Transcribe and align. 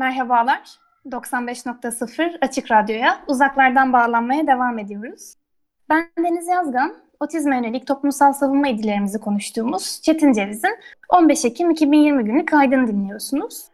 Merhabalar. 0.00 0.78
95.0 1.06 2.38
Açık 2.40 2.70
Radyo'ya 2.70 3.20
uzaklardan 3.26 3.92
bağlanmaya 3.92 4.46
devam 4.46 4.78
ediyoruz. 4.78 5.34
Ben 5.90 6.08
Deniz 6.18 6.48
Yazgan. 6.48 6.94
Otizme 7.20 7.56
yönelik 7.56 7.86
toplumsal 7.86 8.32
savunma 8.32 8.68
idilerimizi 8.68 9.18
konuştuğumuz 9.18 10.00
Çetin 10.02 10.32
Ceviz'in 10.32 10.78
15 11.08 11.44
Ekim 11.44 11.70
2020 11.70 12.24
günü 12.24 12.44
kaydını 12.44 12.86
dinliyorsunuz. 12.86 13.64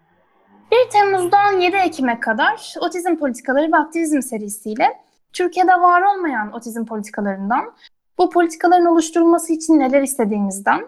1 0.73 0.91
Temmuz'dan 0.93 1.61
7 1.61 1.77
Ekim'e 1.77 2.21
kadar 2.21 2.75
Otizm 2.81 3.17
Politikaları 3.17 3.73
ve 3.73 3.77
Aktivizm 3.77 4.23
serisiyle 4.23 4.89
Türkiye'de 5.33 5.73
var 5.73 6.03
olmayan 6.03 6.53
otizm 6.53 6.85
politikalarından, 6.85 7.73
bu 8.19 8.31
politikaların 8.31 8.87
oluşturulması 8.87 9.53
için 9.53 9.79
neler 9.79 10.03
istediğimizden, 10.03 10.87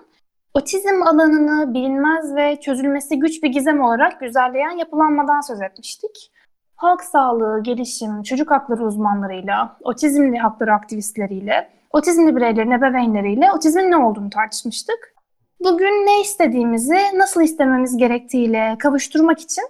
otizm 0.54 1.02
alanını 1.02 1.74
bilinmez 1.74 2.36
ve 2.36 2.60
çözülmesi 2.60 3.18
güç 3.18 3.42
bir 3.42 3.48
gizem 3.48 3.80
olarak 3.80 4.20
güzelleyen 4.20 4.70
yapılanmadan 4.70 5.40
söz 5.40 5.60
etmiştik. 5.60 6.32
Halk 6.76 7.02
sağlığı, 7.02 7.62
gelişim, 7.62 8.22
çocuk 8.22 8.50
hakları 8.50 8.84
uzmanlarıyla, 8.84 9.76
otizmli 9.82 10.38
hakları 10.38 10.74
aktivistleriyle, 10.74 11.68
otizmli 11.90 12.36
bireylerin 12.36 12.70
ebeveynleriyle 12.70 13.52
otizmin 13.52 13.90
ne 13.90 13.96
olduğunu 13.96 14.30
tartışmıştık. 14.30 15.14
Bugün 15.60 16.06
ne 16.06 16.20
istediğimizi, 16.20 16.98
nasıl 17.14 17.42
istememiz 17.42 17.96
gerektiğiyle 17.96 18.76
kavuşturmak 18.78 19.40
için 19.40 19.64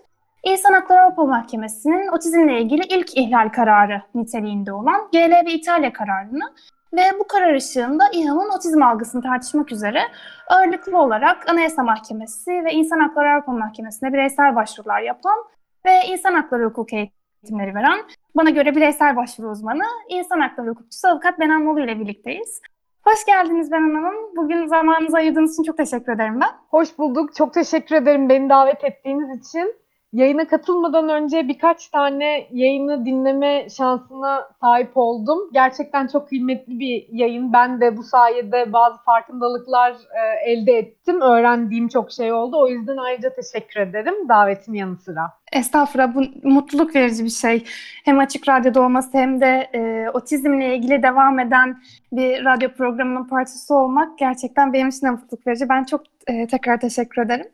İnsan 0.44 0.72
Hakları 0.72 1.00
Avrupa 1.00 1.24
Mahkemesi'nin 1.24 2.08
otizmle 2.08 2.60
ilgili 2.60 2.82
ilk 2.82 3.16
ihlal 3.16 3.48
kararı 3.48 4.02
niteliğinde 4.14 4.72
olan 4.72 5.08
GLV 5.12 5.46
İtalya 5.46 5.92
kararını 5.92 6.52
ve 6.92 7.02
bu 7.20 7.26
karar 7.26 7.54
ışığında 7.54 8.04
İHA'nın 8.12 8.56
otizm 8.56 8.82
algısını 8.82 9.22
tartışmak 9.22 9.72
üzere 9.72 10.00
ağırlıklı 10.48 10.98
olarak 10.98 11.50
Anayasa 11.50 11.82
Mahkemesi 11.82 12.50
ve 12.50 12.72
İnsan 12.72 12.98
Hakları 13.00 13.30
Avrupa 13.30 13.52
Mahkemesi'ne 13.52 14.12
bireysel 14.12 14.56
başvurular 14.56 15.00
yapan 15.00 15.44
ve 15.86 16.00
insan 16.08 16.34
hakları 16.34 16.64
hukuk 16.64 16.92
eğitimleri 16.92 17.74
veren, 17.74 18.00
bana 18.36 18.50
göre 18.50 18.76
bireysel 18.76 19.16
başvuru 19.16 19.50
uzmanı, 19.50 19.84
insan 20.08 20.40
hakları 20.40 20.70
hukukçusu 20.70 21.08
avukat 21.08 21.40
Benan 21.40 21.62
Molu 21.62 21.80
ile 21.80 22.00
birlikteyiz. 22.00 22.60
Hoş 23.04 23.24
geldiniz 23.26 23.72
Benan 23.72 23.94
Hanım. 23.94 24.36
Bugün 24.36 24.66
zamanınızı 24.66 25.16
ayırdığınız 25.16 25.52
için 25.52 25.62
çok 25.62 25.76
teşekkür 25.76 26.12
ederim 26.12 26.40
ben. 26.40 26.50
Hoş 26.70 26.98
bulduk. 26.98 27.34
Çok 27.34 27.54
teşekkür 27.54 27.96
ederim 27.96 28.28
beni 28.28 28.48
davet 28.48 28.84
ettiğiniz 28.84 29.40
için. 29.40 29.74
Yayına 30.12 30.46
katılmadan 30.46 31.08
önce 31.08 31.48
birkaç 31.48 31.88
tane 31.88 32.46
yayını 32.52 33.06
dinleme 33.06 33.68
şansına 33.70 34.48
sahip 34.60 34.90
oldum. 34.94 35.38
Gerçekten 35.52 36.06
çok 36.06 36.28
kıymetli 36.28 36.78
bir 36.80 37.06
yayın. 37.12 37.52
Ben 37.52 37.80
de 37.80 37.96
bu 37.96 38.02
sayede 38.02 38.72
bazı 38.72 39.02
farkındalıklar 39.02 39.92
e, 39.92 40.50
elde 40.50 40.72
ettim. 40.72 41.20
Öğrendiğim 41.20 41.88
çok 41.88 42.12
şey 42.12 42.32
oldu. 42.32 42.60
O 42.60 42.68
yüzden 42.68 42.96
ayrıca 42.96 43.32
teşekkür 43.32 43.80
ederim 43.80 44.28
davetin 44.28 44.74
yanı 44.74 44.96
sıra. 44.96 45.32
Estağfurullah 45.52 46.14
bu 46.14 46.48
mutluluk 46.48 46.94
verici 46.94 47.24
bir 47.24 47.30
şey. 47.30 47.64
Hem 48.04 48.18
açık 48.18 48.48
radyoda 48.48 48.80
olması 48.80 49.18
hem 49.18 49.40
de 49.40 49.70
e, 49.74 50.10
otizmle 50.10 50.76
ilgili 50.76 51.02
devam 51.02 51.38
eden 51.38 51.78
bir 52.12 52.44
radyo 52.44 52.68
programının 52.72 53.24
parçası 53.24 53.74
olmak 53.74 54.18
gerçekten 54.18 54.72
benim 54.72 54.88
için 54.88 55.06
de 55.06 55.10
mutluluk 55.10 55.46
verici. 55.46 55.68
Ben 55.68 55.84
çok 55.84 56.00
e, 56.26 56.46
tekrar 56.46 56.80
teşekkür 56.80 57.22
ederim. 57.22 57.46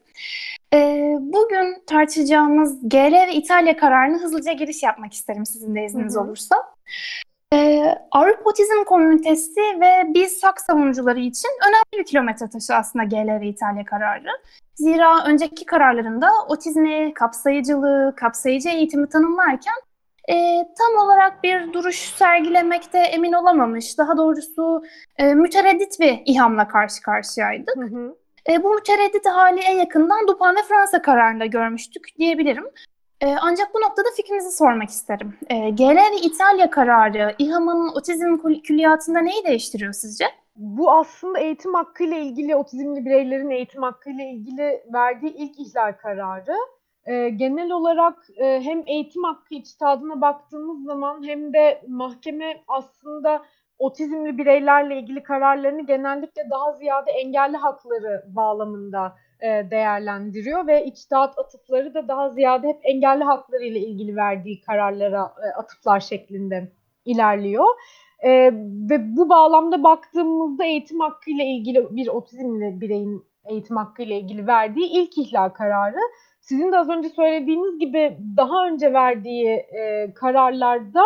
Ee, 0.74 1.16
bugün 1.20 1.82
tartışacağımız 1.86 2.88
GL 2.88 3.12
ve 3.12 3.34
İtalya 3.34 3.76
kararını 3.76 4.18
hızlıca 4.18 4.52
giriş 4.52 4.82
yapmak 4.82 5.12
isterim 5.12 5.46
sizin 5.46 5.74
de 5.74 5.84
izniniz 5.84 6.14
hı 6.14 6.18
hı. 6.18 6.22
olursa. 6.22 6.56
Ee, 7.52 7.94
Avrupa 8.10 8.50
Otizm 8.50 8.84
Komünitesi 8.86 9.60
ve 9.60 10.14
biz 10.14 10.44
hak 10.44 10.60
savunucuları 10.60 11.20
için 11.20 11.50
önemli 11.68 12.02
bir 12.02 12.04
kilometre 12.04 12.50
taşı 12.50 12.74
aslında 12.74 13.04
GL 13.04 13.40
ve 13.40 13.46
İtalya 13.46 13.84
kararı. 13.84 14.30
Zira 14.74 15.24
önceki 15.26 15.66
kararlarında 15.66 16.30
otizmi, 16.48 17.14
kapsayıcılığı, 17.14 18.14
kapsayıcı 18.16 18.68
eğitimi 18.68 19.08
tanımlarken 19.08 19.74
e, 20.28 20.34
tam 20.78 21.06
olarak 21.06 21.42
bir 21.42 21.72
duruş 21.72 21.96
sergilemekte 21.96 22.98
emin 22.98 23.32
olamamış, 23.32 23.98
daha 23.98 24.16
doğrusu 24.16 24.82
e, 25.16 25.34
mütereddit 25.34 26.00
bir 26.00 26.22
ihamla 26.26 26.68
karşı 26.68 27.02
karşıyaydık. 27.02 27.76
Hı 27.76 27.84
hı. 27.84 28.16
E, 28.48 28.62
bu 28.62 28.74
mütereddit 28.74 29.26
hali 29.26 29.60
en 29.60 29.78
yakından 29.78 30.28
Dupin 30.28 30.56
ve 30.56 30.62
Fransa 30.68 31.02
kararında 31.02 31.46
görmüştük 31.46 32.08
diyebilirim. 32.18 32.64
E, 33.20 33.36
ancak 33.40 33.74
bu 33.74 33.80
noktada 33.80 34.08
fikrinizi 34.16 34.56
sormak 34.56 34.88
isterim. 34.88 35.34
E, 35.50 35.70
GL 35.70 35.96
ve 35.96 36.16
İtalya 36.22 36.70
kararı 36.70 37.34
İHA'nın 37.38 37.88
otizm 37.96 38.60
külliyatında 38.64 39.20
neyi 39.20 39.44
değiştiriyor 39.44 39.92
sizce? 39.92 40.24
Bu 40.56 40.92
aslında 40.92 41.38
eğitim 41.38 41.74
hakkıyla 41.74 42.16
ilgili, 42.16 42.56
otizmli 42.56 43.04
bireylerin 43.04 43.50
eğitim 43.50 43.82
hakkıyla 43.82 44.24
ilgili 44.24 44.84
verdiği 44.94 45.34
ilk 45.34 45.60
ihlal 45.60 45.92
kararı. 45.92 46.56
E, 47.06 47.28
genel 47.28 47.70
olarak 47.70 48.26
e, 48.36 48.60
hem 48.60 48.82
eğitim 48.86 49.24
hakkı 49.24 49.54
içtihadına 49.54 50.20
baktığımız 50.20 50.84
zaman 50.84 51.28
hem 51.28 51.52
de 51.52 51.82
mahkeme 51.88 52.62
aslında 52.68 53.44
otizmli 53.78 54.38
bireylerle 54.38 54.98
ilgili 54.98 55.22
kararlarını 55.22 55.86
genellikle 55.86 56.50
daha 56.50 56.72
ziyade 56.72 57.10
engelli 57.10 57.56
hakları 57.56 58.24
bağlamında 58.28 59.16
e, 59.40 59.46
değerlendiriyor 59.70 60.66
ve 60.66 60.84
içtihat 60.84 61.38
atıfları 61.38 61.94
da 61.94 62.08
daha 62.08 62.30
ziyade 62.30 62.68
hep 62.68 62.80
engelli 62.82 63.24
hakları 63.24 63.64
ile 63.64 63.78
ilgili 63.78 64.16
verdiği 64.16 64.60
kararlara 64.60 65.34
e, 65.44 65.46
atıflar 65.58 66.00
şeklinde 66.00 66.72
ilerliyor. 67.04 67.66
E, 68.18 68.30
ve 68.90 69.16
bu 69.16 69.28
bağlamda 69.28 69.82
baktığımızda 69.82 70.64
eğitim 70.64 71.00
hakkı 71.00 71.30
ile 71.30 71.44
ilgili 71.44 71.96
bir 71.96 72.08
otizmli 72.08 72.80
bireyin 72.80 73.24
eğitim 73.44 73.76
hakkı 73.76 74.02
ile 74.02 74.18
ilgili 74.18 74.46
verdiği 74.46 74.86
ilk 74.86 75.18
ihlal 75.18 75.48
kararı 75.48 76.00
sizin 76.40 76.72
de 76.72 76.78
az 76.78 76.88
önce 76.88 77.08
söylediğiniz 77.08 77.78
gibi 77.78 78.18
daha 78.36 78.66
önce 78.66 78.92
verdiği 78.92 79.48
e, 79.48 80.14
kararlarda 80.14 81.02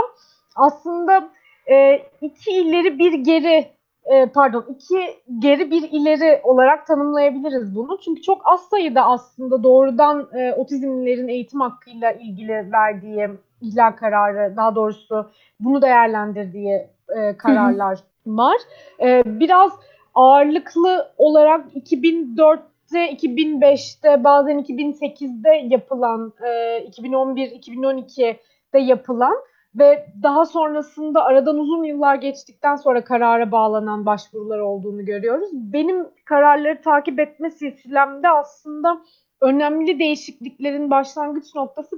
aslında 0.57 1.31
e, 1.71 2.03
iki 2.21 2.51
ileri 2.51 2.99
bir 2.99 3.13
geri 3.13 3.67
e, 4.05 4.27
pardon 4.27 4.65
iki 4.69 4.97
geri 5.39 5.71
bir 5.71 5.89
ileri 5.91 6.41
olarak 6.45 6.87
tanımlayabiliriz 6.87 7.75
bunu. 7.75 7.99
Çünkü 8.05 8.23
çok 8.23 8.43
az 8.45 8.61
sayıda 8.61 9.05
aslında 9.05 9.63
doğrudan 9.63 10.29
e, 10.33 10.53
otizmlilerin 10.53 11.29
eğitim 11.29 11.61
hakkıyla 11.61 12.13
ilgili 12.13 12.73
verdiği 12.73 13.29
ihlal 13.61 13.93
kararı 13.93 14.57
daha 14.57 14.75
doğrusu 14.75 15.31
bunu 15.61 15.83
değerlendirdiği 15.83 16.87
e, 17.17 17.37
kararlar 17.37 17.99
var. 18.27 18.57
E, 19.01 19.23
biraz 19.27 19.73
ağırlıklı 20.15 21.13
olarak 21.17 21.67
2004'te 21.75 23.13
2005'te 23.13 24.25
bazen 24.25 24.59
2008'de 24.59 25.75
yapılan, 25.75 26.33
e, 26.43 26.79
2011-2012'de 26.89 28.79
yapılan 28.79 29.37
ve 29.75 30.07
daha 30.23 30.47
sonrasında 30.47 31.25
aradan 31.25 31.59
uzun 31.59 31.85
yıllar 31.85 32.15
geçtikten 32.15 32.77
sonra 32.77 33.05
karara 33.05 33.53
bağlanan 33.53 34.07
başvurular 34.07 34.59
olduğunu 34.59 35.05
görüyoruz. 35.05 35.49
Benim 35.53 36.07
kararları 36.25 36.83
takip 36.83 37.21
etme 37.21 37.51
silsilemde 37.51 38.29
aslında 38.31 39.01
önemli 39.41 39.99
değişikliklerin 39.99 40.91
başlangıç 40.91 41.55
noktası 41.55 41.97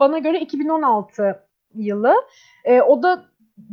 bana 0.00 0.18
göre 0.18 0.40
2016 0.40 1.44
yılı. 1.74 2.14
E, 2.64 2.82
o 2.82 3.02
da 3.02 3.24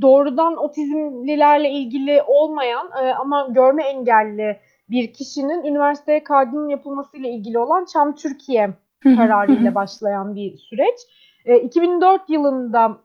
doğrudan 0.02 0.58
otizmlilerle 0.58 1.70
ilgili 1.70 2.22
olmayan 2.28 2.90
e, 3.04 3.14
ama 3.14 3.48
görme 3.52 3.84
engelli 3.84 4.60
bir 4.90 5.14
kişinin 5.14 5.64
üniversiteye 5.64 6.24
kaydının 6.24 6.70
yapılmasıyla 6.70 7.30
ilgili 7.30 7.60
olan 7.60 7.86
Çam 7.86 8.16
Türkiye 8.16 8.70
kararıyla 9.04 9.76
başlayan 9.76 10.36
bir 10.36 10.58
süreç. 10.58 11.00
E, 11.46 11.60
2004 11.60 12.30
yılında 12.30 12.98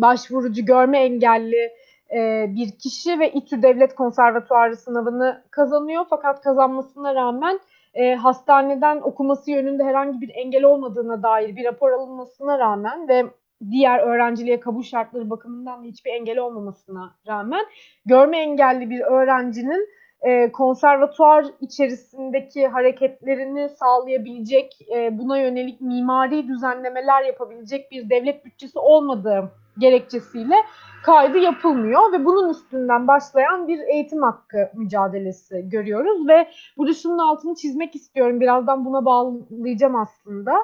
başvurucu 0.00 0.64
görme 0.64 0.98
engelli 0.98 1.72
e, 2.14 2.46
bir 2.48 2.70
kişi 2.78 3.18
ve 3.20 3.32
İTÜ 3.32 3.62
Devlet 3.62 3.94
Konservatuarı 3.94 4.76
sınavını 4.76 5.42
kazanıyor. 5.50 6.04
Fakat 6.10 6.40
kazanmasına 6.40 7.14
rağmen 7.14 7.60
e, 7.94 8.14
hastaneden 8.14 9.00
okuması 9.00 9.50
yönünde 9.50 9.84
herhangi 9.84 10.20
bir 10.20 10.30
engel 10.34 10.64
olmadığına 10.64 11.22
dair 11.22 11.56
bir 11.56 11.64
rapor 11.64 11.92
alınmasına 11.92 12.58
rağmen 12.58 13.08
ve 13.08 13.24
diğer 13.70 13.98
öğrenciliğe 13.98 14.60
kabul 14.60 14.82
şartları 14.82 15.30
bakımından 15.30 15.82
da 15.82 15.86
hiçbir 15.86 16.10
engel 16.10 16.38
olmamasına 16.38 17.14
rağmen 17.26 17.64
görme 18.06 18.38
engelli 18.38 18.90
bir 18.90 19.00
öğrencinin 19.00 19.88
e, 20.24 20.52
konservatuar 20.52 21.46
içerisindeki 21.60 22.68
hareketlerini 22.68 23.68
sağlayabilecek, 23.68 24.78
e, 24.94 25.18
buna 25.18 25.38
yönelik 25.38 25.80
mimari 25.80 26.48
düzenlemeler 26.48 27.22
yapabilecek 27.24 27.90
bir 27.90 28.10
devlet 28.10 28.44
bütçesi 28.44 28.78
olmadığı 28.78 29.52
gerekçesiyle 29.78 30.54
kaydı 31.02 31.38
yapılmıyor 31.38 32.12
ve 32.12 32.24
bunun 32.24 32.50
üstünden 32.50 33.08
başlayan 33.08 33.68
bir 33.68 33.78
eğitim 33.78 34.22
hakkı 34.22 34.70
mücadelesi 34.74 35.68
görüyoruz 35.68 36.28
ve 36.28 36.48
bu 36.76 36.94
şunun 36.94 37.18
altını 37.18 37.54
çizmek 37.54 37.94
istiyorum. 37.94 38.40
Birazdan 38.40 38.84
buna 38.84 39.04
bağlayacağım 39.04 39.96
aslında. 39.96 40.54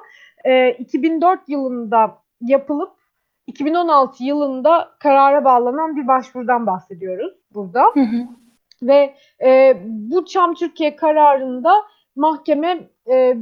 E, 0.44 0.70
2004 0.70 1.48
yılında 1.48 2.18
yapılıp 2.40 2.92
2016 3.46 4.24
yılında 4.24 4.88
karara 4.98 5.44
bağlanan 5.44 5.96
bir 5.96 6.08
başvurudan 6.08 6.66
bahsediyoruz 6.66 7.32
burada. 7.54 7.82
Hı 7.94 8.00
hı. 8.00 8.26
Ve 8.82 9.15
e, 9.44 9.77
bu 9.85 10.25
Çam 10.25 10.55
Türkiye 10.55 10.97
kararında 10.97 11.73
mahkeme 12.17 12.88
e, 13.11 13.37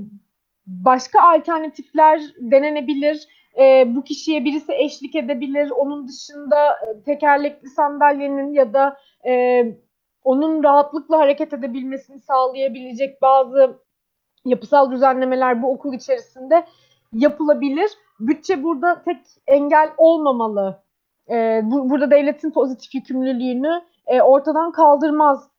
başka 0.67 1.23
alternatifler 1.23 2.21
denenebilir. 2.39 3.29
E, 3.59 3.85
bu 3.97 4.05
kişiye 4.05 4.45
birisi 4.45 4.73
eşlik 4.73 5.15
edebilir. 5.15 5.71
Onun 5.71 6.09
dışında 6.09 6.71
e, 6.73 7.03
tekerlekli 7.03 7.69
sandalyenin 7.69 8.53
ya 8.53 8.75
da 8.75 8.97
e, 9.27 9.65
onun 10.25 10.65
rahatlıkla 10.65 11.19
hareket 11.19 11.53
edebilmesini 11.53 12.19
sağlayabilecek 12.19 13.23
bazı 13.23 13.79
yapısal 14.45 14.91
düzenlemeler 14.91 15.63
bu 15.63 15.73
okul 15.73 15.95
içerisinde 15.95 16.65
yapılabilir. 17.13 17.91
Bütçe 18.21 18.63
burada 18.63 19.03
tek 19.03 19.19
engel 19.47 19.91
olmamalı. 19.97 20.83
E, 21.31 21.61
bu, 21.65 21.91
burada 21.91 22.11
devletin 22.11 22.51
pozitif 22.51 22.95
yükümlülüğünü 22.95 23.83
e, 24.09 24.23
ortadan 24.23 24.73
kaldırmaz 24.73 25.51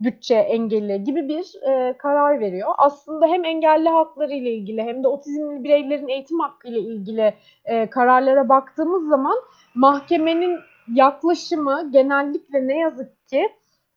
bütçe 0.00 0.34
engeli 0.34 1.04
gibi 1.04 1.28
bir 1.28 1.70
e, 1.70 1.96
karar 1.98 2.40
veriyor. 2.40 2.68
Aslında 2.78 3.26
hem 3.26 3.44
engelli 3.44 3.88
hakları 3.88 4.32
ile 4.32 4.50
ilgili 4.50 4.82
hem 4.82 5.04
de 5.04 5.08
otizmli 5.08 5.64
bireylerin 5.64 6.08
eğitim 6.08 6.40
hakkı 6.40 6.68
ile 6.68 6.80
ilgili 6.80 7.34
e, 7.64 7.90
kararlara 7.90 8.48
baktığımız 8.48 9.08
zaman 9.08 9.36
mahkemenin 9.74 10.58
yaklaşımı 10.94 11.90
genellikle 11.92 12.66
ne 12.66 12.78
yazık 12.78 13.28
ki 13.28 13.48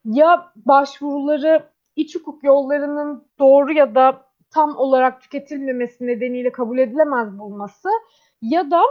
ya 0.05 0.51
başvuruları 0.55 1.63
iç 1.95 2.15
hukuk 2.15 2.43
yollarının 2.43 3.27
doğru 3.39 3.73
ya 3.73 3.95
da 3.95 4.25
tam 4.53 4.77
olarak 4.77 5.21
tüketilmemesi 5.21 6.07
nedeniyle 6.07 6.51
kabul 6.51 6.77
edilemez 6.77 7.39
bulması 7.39 7.89
ya 8.41 8.71
da 8.71 8.81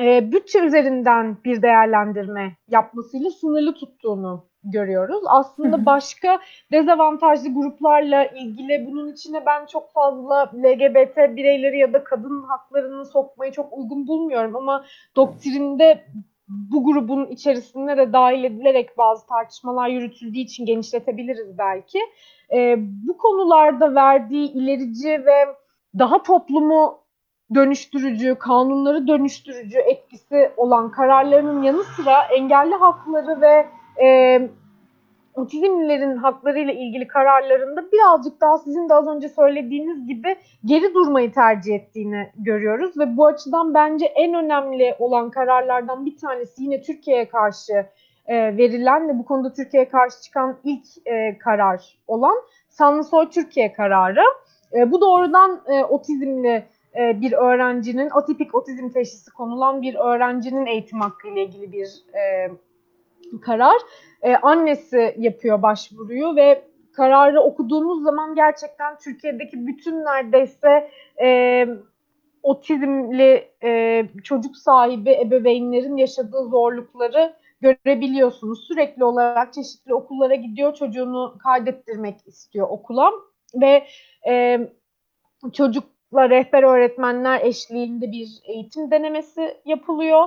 e, 0.00 0.32
bütçe 0.32 0.60
üzerinden 0.60 1.36
bir 1.44 1.62
değerlendirme 1.62 2.56
yapmasıyla 2.68 3.30
sınırlı 3.30 3.74
tuttuğunu 3.74 4.44
görüyoruz. 4.64 5.22
Aslında 5.26 5.86
başka 5.86 6.38
dezavantajlı 6.72 7.54
gruplarla 7.54 8.24
ilgili 8.24 8.86
bunun 8.90 9.12
içine 9.12 9.46
ben 9.46 9.66
çok 9.66 9.92
fazla 9.92 10.50
LGBT 10.54 11.36
bireyleri 11.36 11.78
ya 11.78 11.92
da 11.92 12.04
kadın 12.04 12.42
haklarını 12.42 13.04
sokmayı 13.04 13.52
çok 13.52 13.78
uygun 13.78 14.06
bulmuyorum 14.06 14.56
ama 14.56 14.84
doktrinde 15.16 16.04
bu 16.48 16.84
grubun 16.84 17.26
içerisinde 17.26 17.96
de 17.96 18.12
dahil 18.12 18.44
edilerek 18.44 18.98
bazı 18.98 19.26
tartışmalar 19.26 19.88
yürütüldüğü 19.88 20.38
için 20.38 20.66
genişletebiliriz 20.66 21.58
belki. 21.58 21.98
E, 22.52 22.76
bu 22.78 23.16
konularda 23.16 23.94
verdiği 23.94 24.52
ilerici 24.52 25.08
ve 25.08 25.54
daha 25.98 26.22
toplumu 26.22 27.03
dönüştürücü, 27.54 28.34
kanunları 28.34 29.08
dönüştürücü 29.08 29.78
etkisi 29.78 30.50
olan 30.56 30.90
kararlarının 30.90 31.62
yanı 31.62 31.84
sıra 31.84 32.22
engelli 32.22 32.74
hakları 32.74 33.40
ve 33.40 33.66
e, 34.04 34.40
otizmlilerin 35.34 36.16
haklarıyla 36.16 36.72
ilgili 36.72 37.06
kararlarında 37.06 37.92
birazcık 37.92 38.40
daha 38.40 38.58
sizin 38.58 38.88
de 38.88 38.94
az 38.94 39.08
önce 39.08 39.28
söylediğiniz 39.28 40.06
gibi 40.06 40.36
geri 40.64 40.94
durmayı 40.94 41.32
tercih 41.32 41.74
ettiğini 41.74 42.30
görüyoruz 42.36 42.98
ve 42.98 43.16
bu 43.16 43.26
açıdan 43.26 43.74
bence 43.74 44.06
en 44.06 44.34
önemli 44.34 44.96
olan 44.98 45.30
kararlardan 45.30 46.06
bir 46.06 46.16
tanesi 46.16 46.62
yine 46.62 46.82
Türkiye'ye 46.82 47.28
karşı 47.28 47.86
e, 48.26 48.56
verilen 48.56 49.08
ve 49.08 49.18
bu 49.18 49.24
konuda 49.24 49.52
Türkiye'ye 49.52 49.88
karşı 49.88 50.22
çıkan 50.22 50.56
ilk 50.64 50.84
e, 51.06 51.38
karar 51.38 51.98
olan 52.06 52.36
Sanlısoy 52.68 53.28
Türkiye 53.30 53.72
kararı. 53.72 54.24
E, 54.72 54.92
bu 54.92 55.00
doğrudan 55.00 55.60
e, 55.66 55.84
otizmli 55.84 56.64
e, 56.98 57.20
bir 57.20 57.32
öğrencinin, 57.32 58.10
atipik 58.10 58.54
otizm 58.54 58.88
teşhisi 58.88 59.30
konulan 59.30 59.82
bir 59.82 59.94
öğrencinin 59.94 60.66
eğitim 60.66 61.00
hakkı 61.00 61.28
ile 61.28 61.44
ilgili 61.44 61.72
bir 61.72 61.88
e, 62.18 62.50
karar. 63.40 63.76
E, 64.22 64.36
annesi 64.36 65.14
yapıyor 65.18 65.62
başvuruyu 65.62 66.36
ve 66.36 66.64
kararı 66.92 67.40
okuduğumuz 67.40 68.02
zaman 68.02 68.34
gerçekten 68.34 68.98
Türkiye'deki 68.98 69.66
bütün 69.66 70.04
neredeyse 70.04 70.90
e, 71.22 71.66
otizmli 72.42 73.48
e, 73.64 74.02
çocuk 74.24 74.56
sahibi 74.56 75.10
ebeveynlerin 75.10 75.96
yaşadığı 75.96 76.48
zorlukları 76.48 77.34
görebiliyorsunuz. 77.60 78.64
Sürekli 78.68 79.04
olarak 79.04 79.52
çeşitli 79.52 79.94
okullara 79.94 80.34
gidiyor, 80.34 80.74
çocuğunu 80.74 81.38
kaydettirmek 81.42 82.16
istiyor 82.26 82.66
okula 82.70 83.10
ve 83.54 83.86
e, 84.28 84.60
çocukla 85.52 85.93
rehber 86.12 86.62
öğretmenler 86.62 87.40
eşliğinde 87.40 88.12
bir 88.12 88.28
eğitim 88.44 88.90
denemesi 88.90 89.56
yapılıyor 89.64 90.24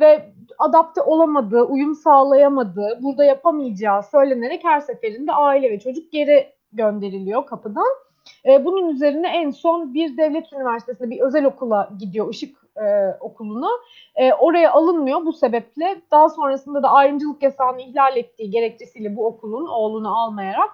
ve 0.00 0.32
adapte 0.58 1.02
olamadığı, 1.02 1.62
uyum 1.62 1.94
sağlayamadığı, 1.94 2.98
burada 3.02 3.24
yapamayacağı 3.24 4.02
söylenerek 4.02 4.64
her 4.64 4.80
seferinde 4.80 5.32
aile 5.32 5.70
ve 5.70 5.78
çocuk 5.78 6.12
geri 6.12 6.52
gönderiliyor 6.72 7.46
kapıdan. 7.46 8.06
E, 8.46 8.64
bunun 8.64 8.88
üzerine 8.88 9.28
en 9.28 9.50
son 9.50 9.94
bir 9.94 10.16
devlet 10.16 10.52
üniversitesinde 10.52 11.10
bir 11.10 11.20
özel 11.20 11.44
okula 11.44 11.90
gidiyor, 11.98 12.28
ışık 12.28 12.56
e, 12.76 13.16
okuluna. 13.20 13.68
E, 14.16 14.32
oraya 14.32 14.72
alınmıyor 14.72 15.24
bu 15.24 15.32
sebeple. 15.32 16.00
Daha 16.10 16.28
sonrasında 16.28 16.82
da 16.82 16.90
ayrımcılık 16.90 17.42
yasağını 17.42 17.82
ihlal 17.82 18.16
ettiği 18.16 18.50
gerekçesiyle 18.50 19.16
bu 19.16 19.26
okulun 19.26 19.66
oğlunu 19.66 20.18
almayarak 20.18 20.70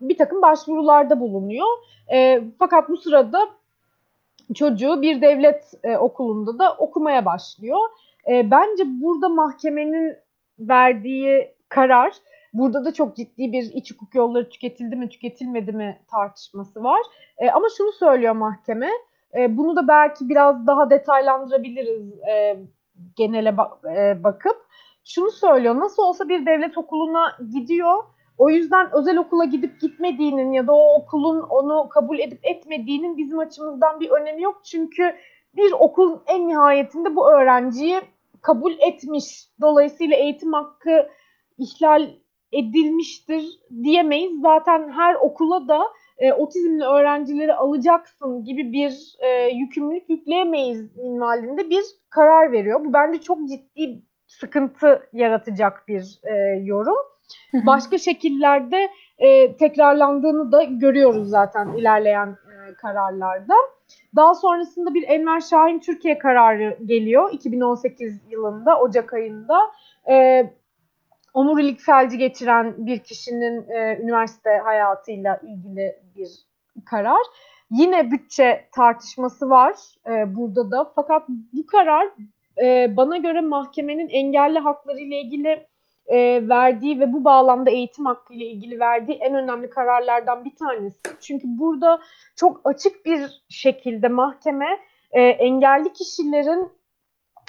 bir 0.00 0.18
takım 0.18 0.42
başvurularda 0.42 1.20
bulunuyor. 1.20 1.66
E, 2.12 2.42
fakat 2.58 2.88
bu 2.88 2.96
sırada 2.96 3.48
çocuğu 4.54 5.02
bir 5.02 5.20
devlet 5.22 5.72
e, 5.84 5.96
okulunda 5.96 6.58
da 6.58 6.74
okumaya 6.74 7.24
başlıyor. 7.24 7.80
E, 8.30 8.50
bence 8.50 8.84
burada 8.86 9.28
mahkemenin 9.28 10.16
verdiği 10.58 11.54
karar, 11.68 12.12
burada 12.52 12.84
da 12.84 12.94
çok 12.94 13.16
ciddi 13.16 13.52
bir 13.52 13.62
iç 13.62 13.94
hukuk 13.94 14.14
yolları 14.14 14.48
tüketildi 14.48 14.96
mi 14.96 15.08
tüketilmedi 15.08 15.72
mi 15.72 16.00
tartışması 16.10 16.84
var. 16.84 17.00
E, 17.38 17.50
ama 17.50 17.66
şunu 17.76 17.92
söylüyor 17.92 18.34
mahkeme, 18.34 18.90
e, 19.38 19.56
bunu 19.56 19.76
da 19.76 19.88
belki 19.88 20.28
biraz 20.28 20.66
daha 20.66 20.90
detaylandırabiliriz 20.90 22.12
e, 22.28 22.56
genele 23.16 23.48
ba- 23.48 23.96
e, 23.96 24.24
bakıp. 24.24 24.56
Şunu 25.04 25.30
söylüyor, 25.30 25.76
nasıl 25.76 26.02
olsa 26.02 26.28
bir 26.28 26.46
devlet 26.46 26.78
okuluna 26.78 27.36
gidiyor. 27.52 28.04
O 28.42 28.50
yüzden 28.50 28.88
özel 28.92 29.16
okula 29.18 29.44
gidip 29.44 29.80
gitmediğinin 29.80 30.52
ya 30.52 30.66
da 30.66 30.72
o 30.72 30.94
okulun 30.94 31.40
onu 31.40 31.88
kabul 31.88 32.18
edip 32.18 32.40
etmediğinin 32.42 33.16
bizim 33.16 33.38
açımızdan 33.38 34.00
bir 34.00 34.10
önemi 34.10 34.42
yok. 34.42 34.64
Çünkü 34.64 35.14
bir 35.56 35.72
okul 35.72 36.18
en 36.26 36.48
nihayetinde 36.48 37.16
bu 37.16 37.30
öğrenciyi 37.32 38.00
kabul 38.40 38.72
etmiş. 38.72 39.48
Dolayısıyla 39.60 40.16
eğitim 40.16 40.52
hakkı 40.52 41.08
ihlal 41.58 42.08
edilmiştir 42.52 43.44
diyemeyiz. 43.82 44.40
Zaten 44.40 44.88
her 44.88 45.14
okula 45.14 45.68
da 45.68 45.82
e, 46.18 46.32
otizmli 46.32 46.84
öğrencileri 46.84 47.54
alacaksın 47.54 48.44
gibi 48.44 48.72
bir 48.72 49.16
e, 49.18 49.48
yükümlülük 49.48 50.10
yükleyemeyiz 50.10 50.96
minvalinde 50.96 51.70
bir 51.70 51.84
karar 52.10 52.52
veriyor. 52.52 52.84
Bu 52.84 52.92
bence 52.92 53.20
çok 53.20 53.48
ciddi 53.48 54.02
sıkıntı 54.26 55.08
yaratacak 55.12 55.88
bir 55.88 56.20
e, 56.24 56.34
yorum. 56.64 57.12
Başka 57.66 57.98
şekillerde 57.98 58.88
e, 59.18 59.56
tekrarlandığını 59.56 60.52
da 60.52 60.62
görüyoruz 60.62 61.28
zaten 61.28 61.68
ilerleyen 61.68 62.28
e, 62.28 62.74
kararlarda. 62.74 63.54
Daha 64.16 64.34
sonrasında 64.34 64.94
bir 64.94 65.08
Enver 65.08 65.40
Şahin 65.40 65.80
Türkiye 65.80 66.18
kararı 66.18 66.78
geliyor 66.84 67.32
2018 67.32 68.20
yılında 68.30 68.80
Ocak 68.80 69.12
ayında. 69.12 69.58
E, 70.10 70.46
omurilik 71.34 71.80
felci 71.80 72.18
geçiren 72.18 72.74
bir 72.86 72.98
kişinin 72.98 73.70
e, 73.70 73.98
üniversite 74.02 74.50
hayatıyla 74.64 75.40
ilgili 75.42 75.96
bir 76.16 76.28
karar. 76.84 77.22
Yine 77.70 78.10
bütçe 78.10 78.68
tartışması 78.72 79.50
var 79.50 79.74
e, 80.06 80.36
burada 80.36 80.70
da. 80.70 80.92
Fakat 80.94 81.28
bu 81.28 81.66
karar 81.66 82.08
e, 82.62 82.96
bana 82.96 83.16
göre 83.16 83.40
mahkemenin 83.40 84.08
engelli 84.08 84.58
hakları 84.58 84.98
ile 84.98 85.20
ilgili 85.20 85.66
e, 86.06 86.48
verdiği 86.48 87.00
ve 87.00 87.12
bu 87.12 87.24
bağlamda 87.24 87.70
eğitim 87.70 88.06
hakkı 88.06 88.34
ile 88.34 88.46
ilgili 88.46 88.80
verdiği 88.80 89.18
en 89.18 89.34
önemli 89.34 89.70
kararlardan 89.70 90.44
bir 90.44 90.56
tanesi. 90.56 91.00
Çünkü 91.20 91.44
burada 91.46 92.00
çok 92.36 92.60
açık 92.64 93.06
bir 93.06 93.42
şekilde 93.48 94.08
mahkeme 94.08 94.78
e, 95.12 95.22
engelli 95.22 95.92
kişilerin 95.92 96.72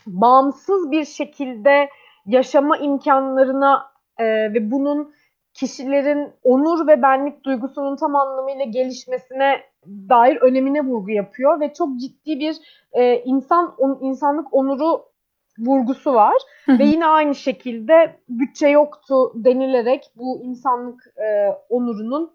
bağımsız 0.08 0.92
bir 0.92 1.06
şekilde 1.06 1.90
yaşama 2.26 2.78
imkanlarına 2.78 3.92
e, 4.18 4.26
ve 4.26 4.72
bunun 4.72 5.14
kişilerin 5.54 6.34
onur 6.44 6.88
ve 6.88 7.02
benlik 7.02 7.44
duygusunun 7.44 7.96
tam 7.96 8.16
anlamıyla 8.16 8.66
gelişmesine 8.66 9.62
dair 9.86 10.36
önemine 10.36 10.82
vurgu 10.82 11.12
yapıyor 11.12 11.60
ve 11.60 11.74
çok 11.74 12.00
ciddi 12.00 12.40
bir 12.40 12.56
e, 12.94 13.16
insan 13.16 13.76
on, 13.78 14.00
insanlık 14.02 14.54
onuru 14.54 15.13
vurgusu 15.60 16.14
var 16.14 16.36
ve 16.68 16.84
yine 16.84 17.06
aynı 17.06 17.36
şekilde 17.36 18.20
bütçe 18.30 18.68
yoktu 18.68 19.32
denilerek 19.36 20.12
bu 20.16 20.40
insanlık 20.44 21.08
e, 21.18 21.50
onurunun 21.70 22.32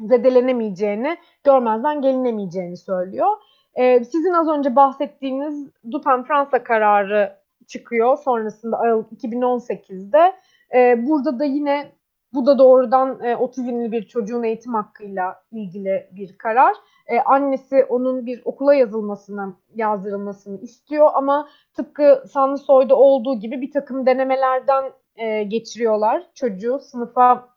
zedelenemeyeceğini, 0.00 1.16
görmezden 1.44 2.02
gelinemeyeceğini 2.02 2.76
söylüyor. 2.76 3.28
E, 3.74 4.04
sizin 4.04 4.32
az 4.32 4.48
önce 4.48 4.76
bahsettiğiniz 4.76 5.68
Dupin 5.90 6.22
Fransa 6.22 6.64
kararı 6.64 7.36
çıkıyor 7.66 8.16
sonrasında 8.16 8.78
Aralık 8.78 9.12
2018'de. 9.12 10.32
E, 10.74 11.06
burada 11.06 11.38
da 11.38 11.44
yine 11.44 11.92
Bu 12.32 12.46
da 12.46 12.58
doğrudan 12.58 13.24
e, 13.24 13.36
otizmli 13.36 13.92
bir 13.92 14.02
çocuğun 14.02 14.42
eğitim 14.42 14.74
hakkıyla 14.74 15.42
ilgili 15.52 16.08
bir 16.12 16.38
karar. 16.38 16.76
E, 17.06 17.20
annesi 17.20 17.84
onun 17.84 18.26
bir 18.26 18.42
okula 18.44 18.74
yazılmasını, 18.74 19.54
yazdırılmasını 19.74 20.60
istiyor 20.60 21.10
ama 21.14 21.48
tıpkı 21.74 22.24
Sanlı 22.32 22.58
Soy'da 22.58 22.96
olduğu 22.96 23.40
gibi 23.40 23.60
bir 23.60 23.70
takım 23.70 24.06
denemelerden 24.06 24.84
e, 25.16 25.42
geçiriyorlar 25.42 26.26
çocuğu. 26.34 26.78
Sınıfa 26.78 27.48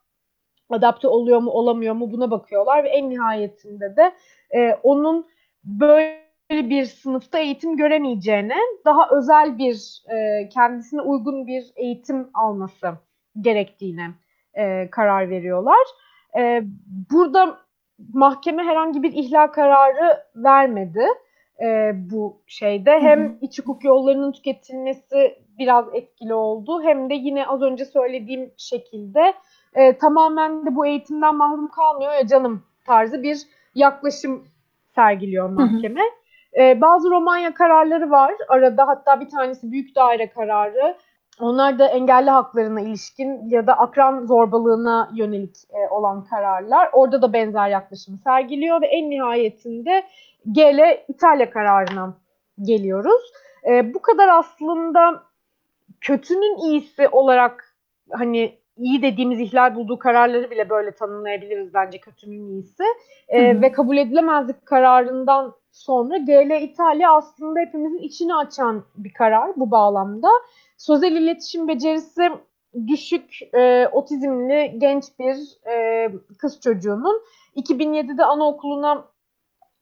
adapte 0.69 1.07
oluyor 1.07 1.39
mu, 1.39 1.51
olamıyor 1.51 1.95
mu 1.95 2.11
buna 2.11 2.31
bakıyorlar 2.31 2.83
ve 2.83 2.89
en 2.89 3.09
nihayetinde 3.09 3.95
de 3.95 4.13
e, 4.55 4.73
onun 4.83 5.27
böyle 5.63 6.23
bir 6.51 6.85
sınıfta 6.85 7.39
eğitim 7.39 7.77
göremeyeceğine, 7.77 8.57
daha 8.85 9.09
özel 9.09 9.57
bir, 9.57 10.03
e, 10.09 10.49
kendisine 10.49 11.01
uygun 11.01 11.47
bir 11.47 11.71
eğitim 11.75 12.29
alması 12.33 12.87
gerektiğine 13.41 14.11
e, 14.57 14.89
karar 14.91 15.29
veriyorlar. 15.29 15.87
E, 16.37 16.61
burada 17.11 17.57
mahkeme 18.13 18.63
herhangi 18.63 19.03
bir 19.03 19.13
ihlal 19.13 19.47
kararı 19.47 20.23
vermedi 20.35 21.05
e, 21.61 21.91
bu 21.95 22.41
şeyde. 22.47 22.91
Hı 22.91 22.95
hı. 22.95 23.01
Hem 23.01 23.37
iç 23.41 23.59
hukuk 23.59 23.83
yollarının 23.83 24.31
tüketilmesi 24.31 25.37
biraz 25.59 25.85
etkili 25.93 26.33
oldu 26.33 26.83
hem 26.83 27.09
de 27.09 27.13
yine 27.13 27.47
az 27.47 27.61
önce 27.61 27.85
söylediğim 27.85 28.51
şekilde 28.57 29.33
e, 29.75 29.97
tamamen 29.97 30.65
de 30.65 30.75
bu 30.75 30.85
eğitimden 30.85 31.35
mahrum 31.35 31.67
kalmıyor 31.67 32.13
ya 32.13 32.27
canım 32.27 32.63
tarzı 32.85 33.23
bir 33.23 33.41
yaklaşım 33.75 34.47
sergiliyor 34.95 35.49
mahkeme. 35.49 36.01
Hı 36.01 36.05
hı. 36.05 36.63
E, 36.63 36.81
bazı 36.81 37.09
Romanya 37.09 37.53
kararları 37.53 38.11
var 38.11 38.33
arada 38.47 38.87
hatta 38.87 39.19
bir 39.19 39.29
tanesi 39.29 39.71
büyük 39.71 39.95
daire 39.95 40.29
kararı. 40.29 40.97
Onlar 41.41 41.79
da 41.79 41.87
engelli 41.87 42.29
haklarına 42.29 42.81
ilişkin 42.81 43.49
ya 43.49 43.67
da 43.67 43.73
akran 43.73 44.25
zorbalığına 44.25 45.11
yönelik 45.13 45.55
e, 45.69 45.89
olan 45.89 46.23
kararlar. 46.23 46.89
Orada 46.93 47.21
da 47.21 47.33
benzer 47.33 47.69
yaklaşımı 47.69 48.17
sergiliyor 48.17 48.81
ve 48.81 48.87
en 48.87 49.09
nihayetinde 49.09 50.03
GL 50.45 51.03
İtalya 51.07 51.49
kararına 51.49 52.13
geliyoruz. 52.61 53.31
E, 53.67 53.93
bu 53.93 54.01
kadar 54.01 54.27
aslında 54.27 55.23
kötünün 56.01 56.57
iyisi 56.57 57.07
olarak 57.07 57.75
hani 58.11 58.57
iyi 58.77 59.01
dediğimiz 59.01 59.39
ihlal 59.39 59.75
bulduğu 59.75 59.99
kararları 59.99 60.51
bile 60.51 60.69
böyle 60.69 60.91
tanımlayabiliriz 60.91 61.73
bence 61.73 61.97
kötünün 61.97 62.47
iyisi. 62.47 62.83
E, 63.27 63.61
ve 63.61 63.71
kabul 63.71 63.97
edilemezlik 63.97 64.65
kararından 64.65 65.53
sonra 65.71 66.17
GL 66.17 66.61
İtalya 66.61 67.13
aslında 67.13 67.59
hepimizin 67.59 67.97
içini 67.97 68.35
açan 68.35 68.83
bir 68.95 69.13
karar 69.13 69.51
bu 69.55 69.71
bağlamda. 69.71 70.29
Sözel 70.77 71.11
iletişim 71.11 71.67
becerisi 71.67 72.31
düşük 72.87 73.39
e, 73.53 73.87
otizmli 73.87 74.75
genç 74.77 75.03
bir 75.19 75.67
e, 75.71 76.09
kız 76.37 76.61
çocuğunun 76.61 77.21
2007'de 77.55 78.25
anaokuluna 78.25 79.05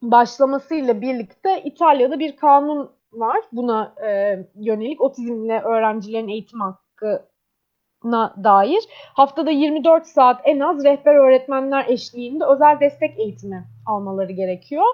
başlamasıyla 0.02 1.02
birlikte 1.02 1.64
İtalya'da 1.64 2.20
bir 2.20 2.36
kanun 2.36 2.92
var 3.14 3.42
buna 3.52 3.96
e, 4.06 4.40
yönelik 4.56 5.02
otizmli 5.02 5.54
öğrencilerin 5.54 6.28
eğitim 6.28 6.60
hakkına 6.60 8.36
dair. 8.44 8.84
Haftada 9.14 9.52
24 9.52 10.08
saat 10.08 10.42
en 10.44 10.60
az 10.60 10.84
rehber 10.84 11.16
öğretmenler 11.16 11.86
eşliğinde 11.88 12.46
özel 12.46 12.80
destek 12.80 13.20
eğitimi 13.20 13.64
almaları 13.86 14.32
gerekiyor. 14.32 14.86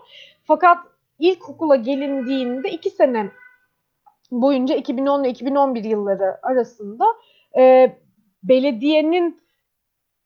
Fakat 0.43 0.77
ilkokula 1.19 1.75
gelindiğinde 1.75 2.69
iki 2.69 2.89
sene 2.89 3.31
boyunca 4.31 4.75
2010 4.75 5.23
ile 5.23 5.29
2011 5.29 5.83
yılları 5.83 6.37
arasında 6.43 7.05
e, 7.57 7.95
belediyenin 8.43 9.41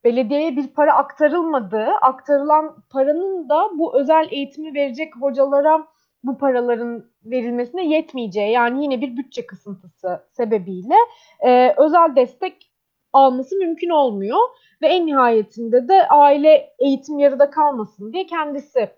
belediyeye 0.04 0.56
bir 0.56 0.68
para 0.68 0.94
aktarılmadığı, 0.94 1.88
aktarılan 2.02 2.84
paranın 2.90 3.50
da 3.50 3.70
bu 3.78 4.00
özel 4.00 4.28
eğitimi 4.32 4.74
verecek 4.74 5.16
hocalara 5.22 5.88
bu 6.24 6.38
paraların 6.38 7.06
verilmesine 7.26 7.88
yetmeyeceği 7.88 8.52
yani 8.52 8.84
yine 8.84 9.02
bir 9.02 9.18
bütçe 9.18 9.46
kısıntısı 9.46 10.26
sebebiyle 10.32 10.96
e, 11.40 11.74
özel 11.78 12.16
destek 12.16 12.72
alması 13.14 13.56
mümkün 13.56 13.90
olmuyor. 13.90 14.40
Ve 14.82 14.88
en 14.88 15.06
nihayetinde 15.06 15.88
de 15.88 16.08
aile 16.08 16.74
eğitim 16.80 17.20
yarıda 17.20 17.50
kalmasın 17.50 18.14
diye 18.14 18.26
kendisi 18.26 18.90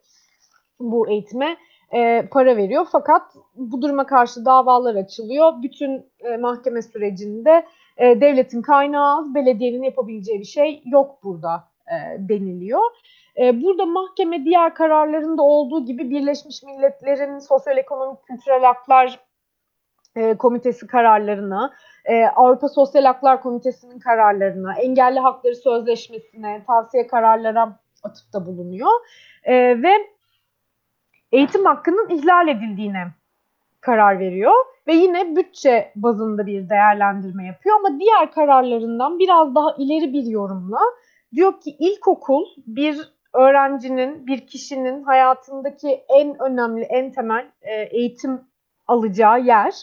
bu 0.80 1.10
eğitime 1.10 1.58
e, 1.92 2.28
para 2.32 2.58
veriyor. 2.58 2.88
Fakat 2.92 3.22
bu 3.56 3.82
duruma 3.82 4.06
karşı 4.06 4.46
davalar 4.46 4.96
açılıyor. 4.96 5.54
Bütün 5.64 6.06
e, 6.20 6.38
mahkeme 6.38 6.82
sürecinde 6.82 7.66
e, 7.98 8.22
devletin 8.22 8.62
kaynağı 8.62 9.18
az, 9.18 9.36
belediyenin 9.36 9.84
yapabileceği 9.84 10.40
bir 10.40 10.46
şey 10.46 10.82
yok 10.86 11.24
burada 11.24 11.64
e, 11.88 11.96
deniliyor. 12.30 12.82
E, 13.42 13.62
burada 13.64 13.86
mahkeme 13.86 14.46
diğer 14.46 14.76
kararlarında 14.76 15.42
olduğu 15.42 15.86
gibi 15.86 16.10
Birleşmiş 16.10 16.64
Milletler'in 16.64 17.40
Sosyal 17.40 17.78
Ekonomik 17.78 18.24
Kültürel 18.24 18.64
Haklar 18.64 19.20
e, 20.16 20.38
Komitesi 20.38 20.88
kararlarına, 20.88 21.74
e, 22.06 22.26
Avrupa 22.26 22.70
Sosyal 22.70 23.04
Haklar 23.04 23.42
Komitesi'nin 23.42 24.00
kararlarına, 24.00 24.74
Engelli 24.74 25.20
Hakları 25.20 25.56
Sözleşmesi'ne, 25.56 26.64
tavsiye 26.68 27.08
kararlara 27.08 27.80
atıfta 28.04 28.46
bulunuyor. 28.46 28.92
E, 29.44 29.54
ve 29.84 29.94
eğitim 31.34 31.66
hakkının 31.66 32.10
ihlal 32.10 32.48
edildiğine 32.48 33.08
karar 33.82 34.20
veriyor 34.20 34.54
ve 34.88 34.94
yine 34.94 35.36
bütçe 35.36 35.92
bazında 35.96 36.46
bir 36.46 36.70
değerlendirme 36.70 37.46
yapıyor 37.46 37.76
ama 37.76 38.00
diğer 38.00 38.32
kararlarından 38.32 39.20
biraz 39.20 39.56
daha 39.56 39.76
ileri 39.78 40.14
bir 40.14 40.24
yorumla 40.24 40.80
diyor 41.36 41.62
ki 41.62 41.76
ilkokul 41.80 42.46
bir 42.68 43.14
öğrencinin, 43.34 44.28
bir 44.28 44.48
kişinin 44.48 45.04
hayatındaki 45.04 46.04
en 46.10 46.42
önemli, 46.42 46.82
en 46.82 47.12
temel 47.12 47.46
e, 47.62 47.74
eğitim 47.74 48.42
alacağı 48.88 49.42
yer. 49.42 49.74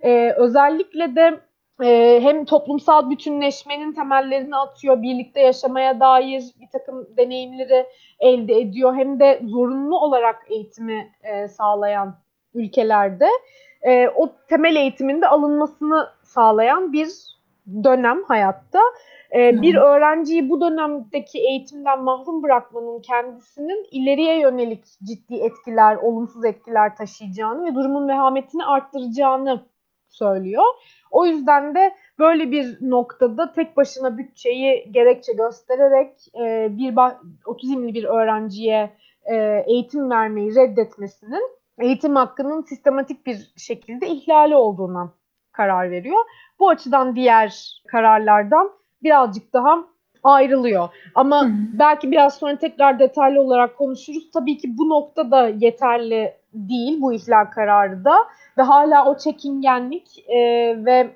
E, 0.00 0.32
özellikle 0.36 1.16
de 1.16 1.40
e, 1.82 2.20
hem 2.22 2.44
toplumsal 2.44 3.10
bütünleşmenin 3.10 3.92
temellerini 3.92 4.56
atıyor, 4.56 5.02
birlikte 5.02 5.40
yaşamaya 5.40 6.00
dair 6.00 6.44
bir 6.60 6.68
takım 6.72 7.08
deneyimleri 7.16 7.86
elde 8.20 8.60
ediyor. 8.60 8.94
Hem 8.94 9.20
de 9.20 9.40
zorunlu 9.44 10.00
olarak 10.00 10.46
eğitimi 10.48 11.12
e, 11.22 11.48
sağlayan 11.48 12.16
ülkelerde 12.54 13.28
e, 13.82 14.08
o 14.08 14.28
temel 14.48 14.76
eğitimin 14.76 15.22
de 15.22 15.28
alınmasını 15.28 16.08
sağlayan 16.22 16.92
bir 16.92 17.08
dönem 17.84 18.24
hayatta. 18.24 18.80
E, 19.34 19.62
bir 19.62 19.74
öğrenciyi 19.74 20.50
bu 20.50 20.60
dönemdeki 20.60 21.38
eğitimden 21.38 22.02
mahrum 22.02 22.42
bırakmanın 22.42 23.00
kendisinin 23.00 23.86
ileriye 23.90 24.40
yönelik 24.40 24.84
ciddi 25.04 25.34
etkiler, 25.34 25.96
olumsuz 25.96 26.44
etkiler 26.44 26.96
taşıyacağını 26.96 27.64
ve 27.64 27.74
durumun 27.74 28.08
vehametini 28.08 28.64
arttıracağını 28.64 29.64
söylüyor. 30.10 30.64
O 31.10 31.26
yüzden 31.26 31.74
de 31.74 31.94
böyle 32.18 32.50
bir 32.50 32.78
noktada 32.80 33.52
tek 33.52 33.76
başına 33.76 34.18
bütçeyi 34.18 34.92
gerekçe 34.92 35.32
göstererek 35.32 36.12
e, 36.40 36.68
bir 36.70 36.94
otizmli 37.46 37.94
bir 37.94 38.04
öğrenciye 38.04 38.90
e, 39.24 39.64
eğitim 39.66 40.10
vermeyi 40.10 40.54
reddetmesinin 40.54 41.60
eğitim 41.78 42.16
hakkının 42.16 42.62
sistematik 42.62 43.26
bir 43.26 43.52
şekilde 43.56 44.08
ihlali 44.08 44.56
olduğuna 44.56 45.12
karar 45.52 45.90
veriyor. 45.90 46.24
Bu 46.58 46.68
açıdan 46.68 47.16
diğer 47.16 47.82
kararlardan 47.88 48.70
birazcık 49.02 49.52
daha 49.52 49.89
ayrılıyor. 50.22 50.88
Ama 51.14 51.44
Hı. 51.44 51.50
belki 51.72 52.10
biraz 52.10 52.34
sonra 52.34 52.58
tekrar 52.58 52.98
detaylı 52.98 53.40
olarak 53.40 53.78
konuşuruz. 53.78 54.30
Tabii 54.30 54.58
ki 54.58 54.78
bu 54.78 54.88
nokta 54.88 55.30
da 55.30 55.48
yeterli 55.48 56.34
değil 56.54 57.00
bu 57.00 57.12
ihlal 57.12 57.44
kararı 57.44 58.04
da 58.04 58.16
ve 58.58 58.62
hala 58.62 59.06
o 59.06 59.18
çekingenlik 59.18 60.28
e, 60.28 60.38
ve 60.84 61.10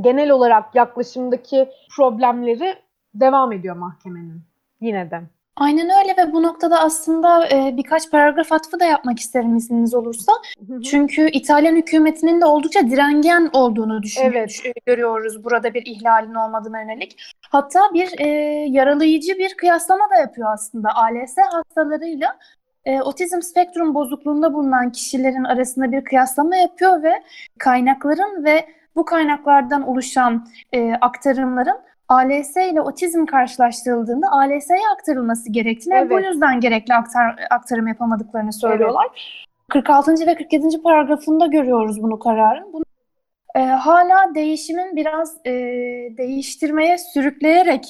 genel 0.00 0.30
olarak 0.30 0.74
yaklaşımdaki 0.74 1.68
problemleri 1.96 2.74
devam 3.14 3.52
ediyor 3.52 3.76
mahkemenin 3.76 4.40
yine 4.80 5.10
de. 5.10 5.22
Aynen 5.56 5.90
öyle 6.00 6.16
ve 6.16 6.32
bu 6.32 6.42
noktada 6.42 6.80
aslında 6.80 7.48
e, 7.48 7.76
birkaç 7.76 8.10
paragraf 8.10 8.52
atfı 8.52 8.80
da 8.80 8.84
yapmak 8.84 9.18
isterim 9.18 9.56
izniniz 9.56 9.94
olursa. 9.94 10.32
Hı 10.68 10.74
hı. 10.74 10.82
Çünkü 10.82 11.30
İtalyan 11.30 11.76
hükümetinin 11.76 12.40
de 12.40 12.44
oldukça 12.44 12.80
direngen 12.80 13.50
olduğunu 13.52 14.02
düşünüyoruz, 14.02 14.62
evet. 14.64 14.76
görüyoruz 14.86 15.44
burada 15.44 15.74
bir 15.74 15.86
ihlalin 15.86 16.34
olmadığına 16.34 16.80
yönelik. 16.80 17.16
Hatta 17.50 17.80
bir 17.94 18.18
e, 18.18 18.28
yaralayıcı 18.68 19.38
bir 19.38 19.54
kıyaslama 19.54 20.10
da 20.10 20.16
yapıyor 20.16 20.52
aslında 20.52 20.88
ALS 20.94 21.36
hastalarıyla 21.52 22.38
e, 22.84 23.02
otizm 23.02 23.42
spektrum 23.42 23.94
bozukluğunda 23.94 24.54
bulunan 24.54 24.92
kişilerin 24.92 25.44
arasında 25.44 25.92
bir 25.92 26.04
kıyaslama 26.04 26.56
yapıyor 26.56 27.02
ve 27.02 27.22
kaynakların 27.58 28.44
ve 28.44 28.66
bu 28.96 29.04
kaynaklardan 29.04 29.88
oluşan 29.88 30.48
e, 30.72 30.92
aktarımların 31.00 31.78
ALS 32.08 32.56
ile 32.56 32.80
otizm 32.80 33.26
karşılaştırıldığında 33.26 34.26
ALS'ye 34.30 34.88
aktarılması 34.92 35.52
gerektiğini 35.52 35.94
evet. 35.94 36.10
ve 36.10 36.14
bu 36.14 36.20
yüzden 36.20 36.60
gerekli 36.60 36.94
aktar, 36.94 37.46
aktarım 37.50 37.86
yapamadıklarını 37.86 38.52
söylüyorlar. 38.52 39.06
Evet. 39.10 39.46
46. 39.68 40.26
ve 40.26 40.34
47. 40.34 40.82
paragrafında 40.82 41.46
görüyoruz 41.46 42.02
bunu 42.02 42.18
kararın. 42.18 42.72
Bunu 42.72 42.84
e, 43.54 43.60
hala 43.60 44.34
değişimin 44.34 44.96
biraz 44.96 45.36
e, 45.46 45.52
değiştirmeye 46.18 46.98
sürükleyerek 46.98 47.84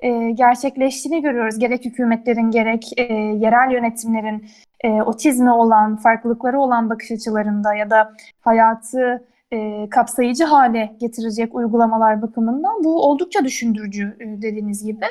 e, 0.00 0.30
gerçekleştiğini 0.30 1.22
görüyoruz. 1.22 1.58
Gerek 1.58 1.84
hükümetlerin 1.84 2.50
gerek 2.50 2.90
e, 2.96 3.02
yerel 3.14 3.72
yönetimlerin 3.72 4.48
e, 4.80 5.02
otizme 5.02 5.50
olan, 5.50 5.96
farklılıkları 5.96 6.60
olan 6.60 6.90
bakış 6.90 7.10
açılarında 7.10 7.74
ya 7.74 7.90
da 7.90 8.12
hayatı 8.40 9.24
e, 9.52 9.88
kapsayıcı 9.90 10.44
hale 10.44 10.96
getirecek 11.00 11.54
uygulamalar 11.54 12.22
bakımından 12.22 12.84
bu 12.84 13.02
oldukça 13.02 13.44
düşündürücü 13.44 14.16
e, 14.20 14.42
dediğiniz 14.42 14.86
gibi. 14.86 15.04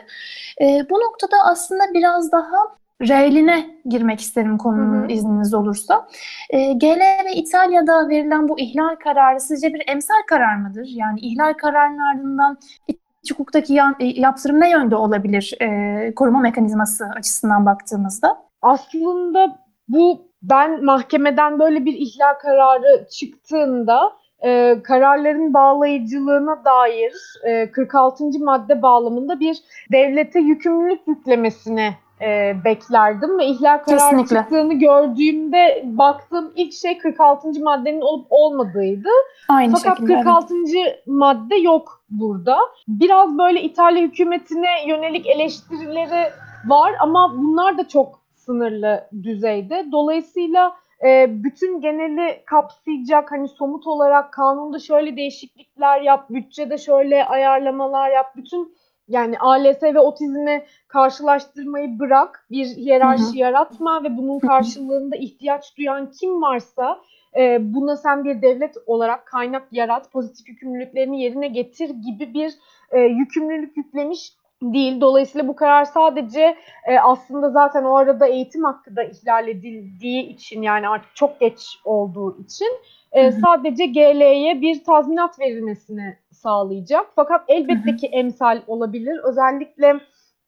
E, 0.61 0.85
bu 0.89 0.99
noktada 0.99 1.37
aslında 1.45 1.83
biraz 1.93 2.31
daha 2.31 2.79
reeline 3.01 3.65
girmek 3.85 4.21
isterim 4.21 4.57
konunun 4.57 5.01
hı 5.01 5.05
hı. 5.05 5.11
izniniz 5.11 5.53
olursa. 5.53 6.07
E, 6.49 6.73
GL 6.73 7.25
ve 7.25 7.33
İtalya'da 7.35 8.09
verilen 8.09 8.49
bu 8.49 8.59
ihlal 8.59 8.95
kararı 8.95 9.39
sizce 9.39 9.73
bir 9.73 9.83
emsal 9.87 10.21
karar 10.29 10.55
mıdır? 10.55 10.87
Yani 10.89 11.19
ihlal 11.19 11.53
kararının 11.53 11.97
ardından 11.97 12.57
iç 12.87 13.31
hukuktaki 13.31 13.73
yan, 13.73 13.95
e, 13.99 14.05
yaptırım 14.05 14.61
ne 14.61 14.71
yönde 14.71 14.95
olabilir 14.95 15.57
e, 15.61 16.13
koruma 16.15 16.39
mekanizması 16.39 17.05
açısından 17.17 17.65
baktığımızda? 17.65 18.37
Aslında 18.61 19.59
bu 19.87 20.29
ben 20.41 20.85
mahkemeden 20.85 21.59
böyle 21.59 21.85
bir 21.85 21.93
ihlal 21.93 22.33
kararı 22.41 23.07
çıktığında 23.09 24.11
e, 24.43 24.77
kararların 24.83 25.53
bağlayıcılığına 25.53 26.65
dair 26.65 27.13
e, 27.43 27.71
46. 27.71 28.23
madde 28.39 28.81
bağlamında 28.81 29.39
bir 29.39 29.57
devlete 29.91 30.39
yükümlülük 30.39 31.07
yüklemesini 31.07 31.89
e, 32.21 32.55
beklerdim 32.65 33.39
ve 33.39 33.45
ihlal 33.45 33.77
kararı 33.77 33.99
Kesinlikle. 33.99 34.35
çıktığını 34.35 34.73
gördüğümde 34.73 35.83
baktığım 35.85 36.51
ilk 36.55 36.73
şey 36.73 36.97
46. 36.97 37.63
maddenin 37.63 38.01
olup 38.01 38.27
olmadığıydı. 38.29 39.09
Aynı 39.49 39.75
Fakat 39.75 39.97
şekilde, 39.97 40.13
46. 40.15 40.53
Evet. 40.77 41.07
madde 41.07 41.55
yok 41.55 42.01
burada. 42.09 42.57
Biraz 42.87 43.37
böyle 43.37 43.61
İtalya 43.61 44.03
hükümetine 44.03 44.87
yönelik 44.87 45.27
eleştirileri 45.27 46.29
var 46.65 46.93
ama 46.99 47.33
bunlar 47.37 47.77
da 47.77 47.87
çok 47.87 48.19
sınırlı 48.35 49.07
düzeyde. 49.23 49.85
Dolayısıyla 49.91 50.75
e, 51.03 51.27
bütün 51.43 51.81
geneli 51.81 52.41
kapsayacak 52.45 53.31
hani 53.31 53.47
somut 53.47 53.87
olarak 53.87 54.33
kanunda 54.33 54.79
şöyle 54.79 55.17
değişiklikler 55.17 56.01
yap, 56.01 56.29
bütçede 56.29 56.77
şöyle 56.77 57.25
ayarlamalar 57.25 58.09
yap, 58.09 58.35
bütün 58.35 58.75
yani 59.07 59.39
ALS 59.39 59.83
ve 59.83 59.99
otizmi 59.99 60.65
karşılaştırmayı 60.87 61.99
bırak, 61.99 62.45
bir 62.51 62.65
hiyerarşi 62.65 63.23
hı 63.23 63.31
hı. 63.31 63.37
yaratma 63.37 64.03
ve 64.03 64.17
bunun 64.17 64.39
karşılığında 64.39 65.15
ihtiyaç 65.15 65.77
duyan 65.77 66.11
kim 66.11 66.41
varsa 66.41 67.01
e, 67.37 67.73
buna 67.73 67.95
sen 67.95 68.23
bir 68.23 68.41
devlet 68.41 68.75
olarak 68.85 69.25
kaynak 69.25 69.67
yarat, 69.71 70.11
pozitif 70.11 70.49
yükümlülüklerini 70.49 71.21
yerine 71.21 71.47
getir 71.47 71.89
gibi 71.89 72.33
bir 72.33 72.53
e, 72.91 72.99
yükümlülük 72.99 73.77
yüklemiş 73.77 74.33
değil. 74.63 75.01
Dolayısıyla 75.01 75.47
bu 75.47 75.55
karar 75.55 75.85
sadece 75.85 76.57
e, 76.85 76.99
aslında 76.99 77.49
zaten 77.49 77.83
o 77.83 77.95
arada 77.95 78.27
eğitim 78.27 78.63
hakkı 78.63 78.95
da 78.95 79.03
ihlal 79.03 79.47
edildiği 79.47 80.29
için 80.29 80.61
yani 80.61 80.89
artık 80.89 81.15
çok 81.15 81.39
geç 81.39 81.79
olduğu 81.85 82.39
için 82.39 82.67
e, 83.11 83.31
sadece 83.31 83.85
GL'ye 83.85 84.61
bir 84.61 84.83
tazminat 84.83 85.39
verilmesini 85.39 86.17
sağlayacak. 86.31 87.05
Fakat 87.15 87.43
elbette 87.47 87.95
ki 87.95 88.07
emsal 88.07 88.61
olabilir. 88.67 89.19
Özellikle 89.23 89.99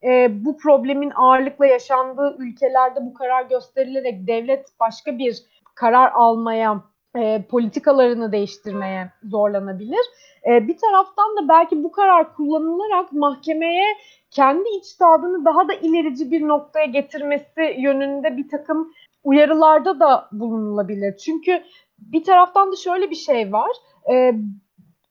e, 0.04 0.46
bu 0.46 0.58
problemin 0.58 1.12
ağırlıkla 1.16 1.66
yaşandığı 1.66 2.36
ülkelerde 2.40 3.00
bu 3.06 3.14
karar 3.14 3.46
gösterilerek 3.46 4.28
devlet 4.28 4.80
başka 4.80 5.18
bir 5.18 5.44
karar 5.76 6.12
almaya, 6.12 6.82
e, 7.16 7.46
politikalarını 7.50 8.32
değiştirmeye 8.32 9.12
zorlanabilir. 9.24 10.06
E, 10.50 10.68
bir 10.68 10.78
taraftan 10.78 11.38
da 11.38 11.50
belki 11.50 11.84
bu 11.84 11.92
karar 11.92 12.36
kullanılarak 12.36 13.14
mahkemeye 13.14 13.86
kendi 14.32 14.70
içtihadını 14.70 15.46
daha 15.46 15.68
da 15.68 15.74
ilerici 15.74 16.32
bir 16.32 16.48
noktaya 16.48 16.86
getirmesi 16.86 17.76
yönünde 17.78 18.38
bir 18.38 18.50
takım 18.50 18.94
uyarılarda 19.24 20.00
da 20.00 20.30
bulunulabilir. 20.32 21.18
Çünkü 21.18 21.64
bir 22.00 22.24
taraftan 22.24 22.72
da 22.72 22.76
şöyle 22.76 23.10
bir 23.10 23.16
şey 23.16 23.54
var. 23.54 23.72
E, 24.12 24.34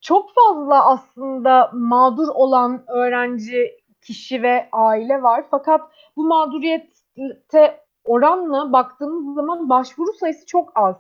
çok 0.00 0.30
fazla 0.35 0.87
aslında 0.87 1.71
mağdur 1.73 2.28
olan 2.28 2.84
öğrenci, 2.89 3.80
kişi 4.02 4.43
ve 4.43 4.69
aile 4.73 5.23
var. 5.23 5.45
Fakat 5.50 5.80
bu 6.17 6.25
mağduriyete 6.25 7.80
oranla 8.04 8.73
baktığımız 8.73 9.34
zaman 9.34 9.69
başvuru 9.69 10.13
sayısı 10.13 10.47
çok 10.47 10.73
az. 10.75 10.97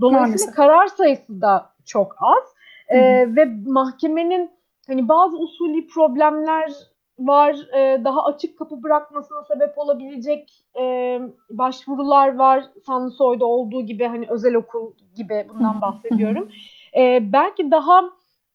Dolayısıyla 0.00 0.26
Maalesef. 0.26 0.54
karar 0.54 0.86
sayısı 0.86 1.40
da 1.40 1.70
çok 1.84 2.16
az. 2.20 2.54
Ee, 2.88 3.36
ve 3.36 3.44
mahkemenin 3.66 4.50
hani 4.86 5.08
bazı 5.08 5.36
usulü 5.36 5.86
problemler 5.86 6.72
var. 7.18 7.56
E, 7.76 8.04
daha 8.04 8.24
açık 8.24 8.58
kapı 8.58 8.82
bırakmasına 8.82 9.42
sebep 9.42 9.78
olabilecek 9.78 10.64
e, 10.80 11.20
başvurular 11.50 12.34
var. 12.36 12.64
Sanlısoy'da 12.86 13.46
olduğu 13.46 13.82
gibi 13.82 14.04
hani 14.06 14.26
özel 14.28 14.54
okul 14.54 14.92
gibi 15.16 15.46
bundan 15.48 15.80
bahsediyorum. 15.80 16.48
e, 16.96 17.32
belki 17.32 17.70
daha 17.70 18.00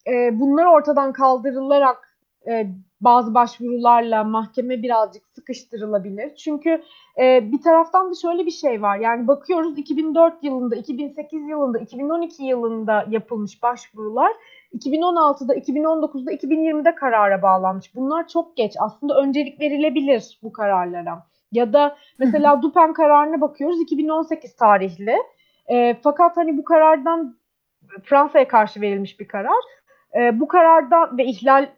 e, 0.08 0.40
bunlar 0.40 0.66
ortadan 0.66 1.14
kaldırılarak 1.14 2.09
e, 2.50 2.68
bazı 3.02 3.34
başvurularla 3.34 4.24
mahkeme 4.24 4.82
birazcık 4.82 5.28
sıkıştırılabilir. 5.28 6.36
Çünkü 6.36 6.82
e, 7.20 7.52
bir 7.52 7.62
taraftan 7.62 8.12
da 8.12 8.16
şöyle 8.22 8.46
bir 8.46 8.52
şey 8.52 8.82
var. 8.82 8.98
Yani 8.98 9.28
bakıyoruz 9.28 9.78
2004 9.78 10.44
yılında, 10.44 10.76
2008 10.76 11.48
yılında, 11.48 11.80
2012 11.80 12.44
yılında 12.44 13.06
yapılmış 13.10 13.64
başvurular 13.64 14.32
2016'da, 14.74 15.56
2019'da, 15.56 16.32
2020'de 16.32 16.96
karara 16.96 17.42
bağlanmış. 17.42 17.96
Bunlar 17.96 18.28
çok 18.28 18.58
geç. 18.58 18.74
Aslında 18.80 19.22
öncelik 19.22 19.62
verilebilir 19.62 20.40
bu 20.44 20.52
kararlara. 20.52 21.24
Ya 21.52 21.74
da 21.74 21.98
mesela 22.20 22.62
Dupen 22.62 22.94
kararına 22.94 23.42
bakıyoruz 23.42 23.82
2018 23.82 24.56
tarihli. 24.56 25.16
E, 25.68 25.98
fakat 26.04 26.38
hani 26.38 26.58
bu 26.58 26.64
karardan 26.64 27.38
Fransa'ya 28.04 28.48
karşı 28.48 28.82
verilmiş 28.82 29.20
bir 29.20 29.28
karar. 29.28 29.64
E, 30.16 30.40
bu 30.40 30.48
kararda 30.48 31.18
ve 31.18 31.26
ihlal 31.26 31.70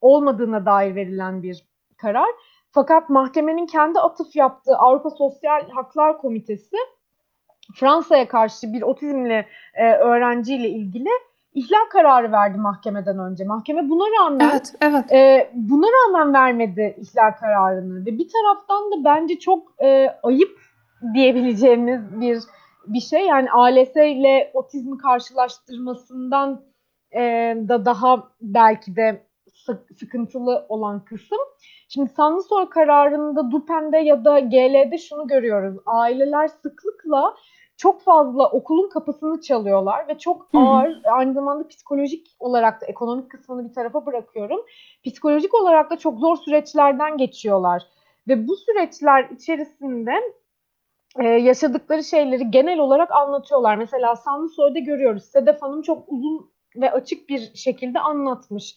olmadığına 0.00 0.66
dair 0.66 0.94
verilen 0.94 1.42
bir 1.42 1.64
karar. 1.96 2.28
Fakat 2.72 3.10
mahkemenin 3.10 3.66
kendi 3.66 4.00
atıf 4.00 4.36
yaptığı 4.36 4.76
Avrupa 4.76 5.10
Sosyal 5.10 5.70
Haklar 5.70 6.18
Komitesi 6.18 6.76
Fransa'ya 7.74 8.28
karşı 8.28 8.72
bir 8.72 8.82
otizmli 8.82 9.46
e, 9.74 9.92
öğrenciyle 9.92 10.68
ilgili 10.68 11.10
ihlal 11.54 11.88
kararı 11.90 12.32
verdi 12.32 12.58
mahkemeden 12.58 13.18
önce. 13.18 13.44
Mahkeme 13.44 13.88
buna 13.88 14.04
rağmen 14.20 14.50
evet, 14.50 14.74
evet. 14.80 15.12
E, 15.12 15.50
buna 15.54 15.86
rağmen 15.86 16.34
vermedi 16.34 16.96
ihlal 16.98 17.32
kararını 17.40 18.06
ve 18.06 18.18
bir 18.18 18.28
taraftan 18.28 18.92
da 18.92 19.04
bence 19.04 19.38
çok 19.38 19.82
e, 19.82 20.08
ayıp 20.22 20.60
diyebileceğimiz 21.14 22.20
bir 22.20 22.38
bir 22.86 23.00
şey. 23.00 23.26
Yani 23.26 23.50
ALS 23.50 23.96
ile 23.96 24.50
otizmi 24.54 24.98
karşılaştırmasından 24.98 26.62
e, 27.14 27.20
da 27.68 27.84
daha 27.84 28.28
belki 28.40 28.96
de 28.96 29.25
sıkıntılı 29.98 30.66
olan 30.68 31.04
kısım. 31.04 31.38
Şimdi 31.88 32.08
Sanlısoy 32.08 32.68
kararında 32.68 33.50
DUPEN'de 33.50 33.98
ya 33.98 34.24
da 34.24 34.40
GL'de 34.40 34.98
şunu 34.98 35.26
görüyoruz. 35.26 35.76
Aileler 35.86 36.48
sıklıkla 36.48 37.34
çok 37.76 38.02
fazla 38.02 38.50
okulun 38.50 38.88
kapısını 38.88 39.40
çalıyorlar 39.40 40.08
ve 40.08 40.18
çok 40.18 40.48
ağır 40.54 40.88
Hı-hı. 40.88 41.12
aynı 41.12 41.34
zamanda 41.34 41.68
psikolojik 41.68 42.26
olarak 42.38 42.80
da 42.80 42.86
ekonomik 42.86 43.30
kısmını 43.30 43.68
bir 43.68 43.74
tarafa 43.74 44.06
bırakıyorum. 44.06 44.60
Psikolojik 45.04 45.54
olarak 45.54 45.90
da 45.90 45.98
çok 45.98 46.18
zor 46.18 46.36
süreçlerden 46.36 47.16
geçiyorlar. 47.16 47.82
Ve 48.28 48.48
bu 48.48 48.56
süreçler 48.56 49.28
içerisinde 49.30 50.12
e, 51.18 51.24
yaşadıkları 51.24 52.04
şeyleri 52.04 52.50
genel 52.50 52.78
olarak 52.78 53.10
anlatıyorlar. 53.10 53.76
Mesela 53.76 54.16
Sanlısoy'da 54.16 54.78
görüyoruz. 54.78 55.24
Sedef 55.24 55.62
Hanım 55.62 55.82
çok 55.82 56.04
uzun 56.08 56.50
ve 56.76 56.92
açık 56.92 57.28
bir 57.28 57.50
şekilde 57.54 58.00
anlatmış. 58.00 58.76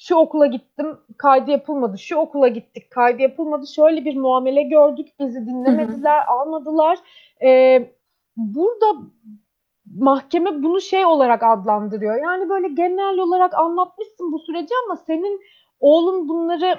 Şu 0.00 0.16
okula 0.16 0.46
gittim, 0.46 0.98
kaydı 1.16 1.50
yapılmadı. 1.50 1.98
Şu 1.98 2.16
okula 2.16 2.48
gittik, 2.48 2.90
kaydı 2.90 3.22
yapılmadı. 3.22 3.66
Şöyle 3.66 4.04
bir 4.04 4.16
muamele 4.16 4.62
gördük, 4.62 5.08
bizi 5.20 5.46
dinlemediler, 5.46 6.18
hı 6.18 6.26
hı. 6.26 6.34
almadılar. 6.34 6.98
Ee, 7.42 7.90
burada 8.36 9.02
mahkeme 9.98 10.62
bunu 10.62 10.80
şey 10.80 11.04
olarak 11.04 11.42
adlandırıyor. 11.42 12.22
Yani 12.22 12.48
böyle 12.48 12.68
genel 12.68 13.18
olarak 13.18 13.54
anlatmışsın 13.54 14.32
bu 14.32 14.38
süreci 14.38 14.74
ama 14.84 14.96
senin 14.96 15.40
oğlun 15.80 16.28
bunları 16.28 16.74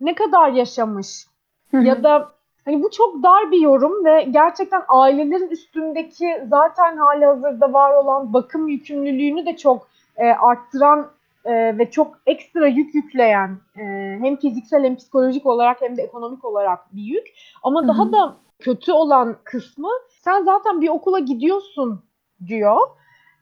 ne 0.00 0.14
kadar 0.14 0.48
yaşamış? 0.48 1.26
Hı 1.70 1.76
hı. 1.76 1.84
Ya 1.84 2.02
da 2.02 2.28
hani 2.64 2.82
bu 2.82 2.90
çok 2.90 3.22
dar 3.22 3.50
bir 3.50 3.60
yorum 3.60 4.04
ve 4.04 4.22
gerçekten 4.30 4.82
ailelerin 4.88 5.50
üstündeki 5.50 6.46
zaten 6.48 6.96
hali 6.96 7.26
hazırda 7.26 7.72
var 7.72 7.94
olan 7.94 8.32
bakım 8.32 8.68
yükümlülüğünü 8.68 9.46
de 9.46 9.56
çok 9.56 9.88
e, 10.16 10.30
arttıran 10.30 11.10
e, 11.44 11.78
ve 11.78 11.90
çok 11.90 12.18
ekstra 12.26 12.66
yük 12.66 12.94
yükleyen 12.94 13.58
e, 13.76 13.82
hem 14.22 14.36
fiziksel 14.36 14.84
hem 14.84 14.96
psikolojik 14.96 15.46
olarak 15.46 15.80
hem 15.80 15.96
de 15.96 16.02
ekonomik 16.02 16.44
olarak 16.44 16.96
bir 16.96 17.02
yük. 17.02 17.26
Ama 17.62 17.80
Hı-hı. 17.80 17.88
daha 17.88 18.12
da 18.12 18.36
kötü 18.58 18.92
olan 18.92 19.36
kısmı 19.44 19.88
sen 20.08 20.44
zaten 20.44 20.80
bir 20.80 20.88
okula 20.88 21.18
gidiyorsun 21.18 22.04
diyor. 22.46 22.78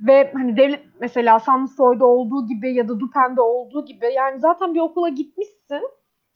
Ve 0.01 0.33
hani 0.35 0.57
devlet 0.57 0.85
mesela 1.01 1.41
Samsoy'da 1.41 2.07
olduğu 2.07 2.47
gibi 2.47 2.75
ya 2.75 2.89
da 2.89 3.01
Dupen'de 3.01 3.41
olduğu 3.41 3.85
gibi 3.85 4.07
yani 4.15 4.41
zaten 4.41 4.75
bir 4.75 4.81
okula 4.81 5.09
gitmişsin. 5.09 5.83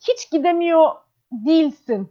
hiç 0.07 0.31
gidemiyor 0.31 0.91
değilsin. 1.31 2.07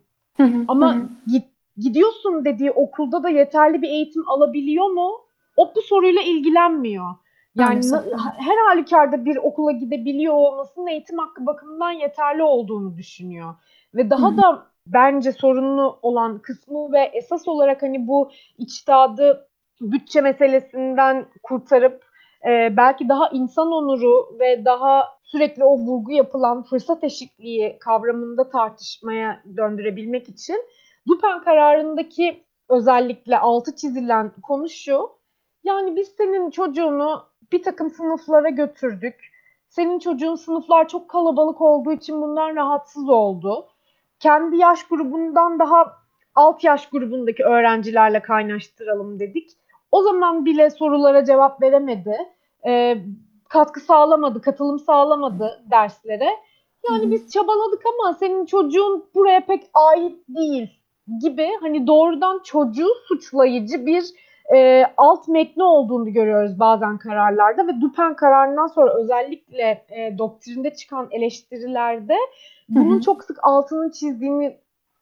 Ama 0.68 0.96
git, 1.26 1.44
gidiyorsun 1.76 2.44
dediği 2.44 2.70
okulda 2.70 3.22
da 3.22 3.28
yeterli 3.28 3.82
bir 3.82 3.88
eğitim 3.88 4.28
alabiliyor 4.28 4.86
mu? 4.90 5.10
O 5.56 5.72
bu 5.76 5.82
soruyla 5.82 6.22
ilgilenmiyor. 6.22 7.14
Yani 7.56 7.80
her 8.38 8.56
halükarda 8.68 9.24
bir 9.24 9.36
okula 9.36 9.72
gidebiliyor 9.72 10.34
olmasının 10.34 10.86
eğitim 10.86 11.18
hakkı 11.18 11.46
bakımından 11.46 11.90
yeterli 11.90 12.42
olduğunu 12.42 12.96
düşünüyor. 12.96 13.54
Ve 13.94 14.10
daha 14.10 14.32
Hı. 14.32 14.36
da 14.36 14.66
bence 14.86 15.32
sorunlu 15.32 15.98
olan 16.02 16.38
kısmı 16.38 16.92
ve 16.92 17.10
esas 17.12 17.48
olarak 17.48 17.82
hani 17.82 18.06
bu 18.06 18.30
içtihadı 18.58 19.48
bütçe 19.80 20.20
meselesinden 20.20 21.26
kurtarıp 21.42 22.04
e, 22.48 22.76
belki 22.76 23.08
daha 23.08 23.28
insan 23.28 23.72
onuru 23.72 24.38
ve 24.40 24.64
daha 24.64 25.08
sürekli 25.22 25.64
o 25.64 25.78
vurgu 25.78 26.12
yapılan 26.12 26.62
fırsat 26.62 27.04
eşitliği 27.04 27.78
kavramında 27.80 28.48
tartışmaya 28.48 29.42
döndürebilmek 29.56 30.28
için 30.28 30.64
Dupen 31.08 31.42
kararındaki 31.42 32.44
özellikle 32.68 33.38
altı 33.38 33.76
çizilen 33.76 34.32
konu 34.42 34.68
şu. 34.68 35.10
Yani 35.64 35.96
biz 35.96 36.09
senin 36.09 36.51
çocuğunu 36.51 37.22
bir 37.53 37.62
takım 37.62 37.90
sınıflara 37.90 38.48
götürdük. 38.48 39.14
Senin 39.68 39.98
çocuğun 39.98 40.35
sınıflar 40.35 40.88
çok 40.88 41.09
kalabalık 41.09 41.61
olduğu 41.61 41.92
için 41.92 42.22
bundan 42.22 42.57
rahatsız 42.57 43.09
oldu. 43.09 43.66
Kendi 44.20 44.57
yaş 44.57 44.85
grubundan 44.85 45.59
daha 45.59 45.92
alt 46.35 46.64
yaş 46.64 46.88
grubundaki 46.88 47.44
öğrencilerle 47.44 48.22
kaynaştıralım 48.22 49.20
dedik. 49.20 49.51
O 49.92 50.03
zaman 50.03 50.44
bile 50.44 50.70
sorulara 50.70 51.25
cevap 51.25 51.62
veremedi. 51.62 52.16
E, 52.66 52.98
katkı 53.48 53.81
sağlamadı, 53.81 54.40
katılım 54.40 54.79
sağlamadı 54.79 55.62
derslere. 55.70 56.29
Yani 56.90 57.03
Hı-hı. 57.03 57.11
biz 57.11 57.31
çabaladık 57.31 57.83
ama 57.87 58.14
senin 58.14 58.46
çocuğun 58.46 59.05
buraya 59.14 59.46
pek 59.46 59.70
ait 59.75 60.16
değil 60.29 60.70
gibi 61.20 61.48
hani 61.61 61.87
doğrudan 61.87 62.40
çocuğu 62.44 62.88
suçlayıcı 63.09 63.87
bir 63.87 64.05
e, 64.54 64.84
alt 64.96 65.28
metni 65.28 65.62
olduğunu 65.62 66.12
görüyoruz 66.12 66.58
bazen 66.58 66.98
kararlarda 66.98 67.66
ve 67.66 67.80
Dupen 67.80 68.16
kararından 68.16 68.66
sonra 68.66 68.94
özellikle 68.94 69.84
e, 69.90 70.18
doktrinde 70.18 70.74
çıkan 70.74 71.08
eleştirilerde 71.10 72.16
bunun 72.68 72.94
Hı-hı. 72.94 73.00
çok 73.00 73.24
sık 73.24 73.38
altını 73.42 73.92
çizdiğini 73.92 74.58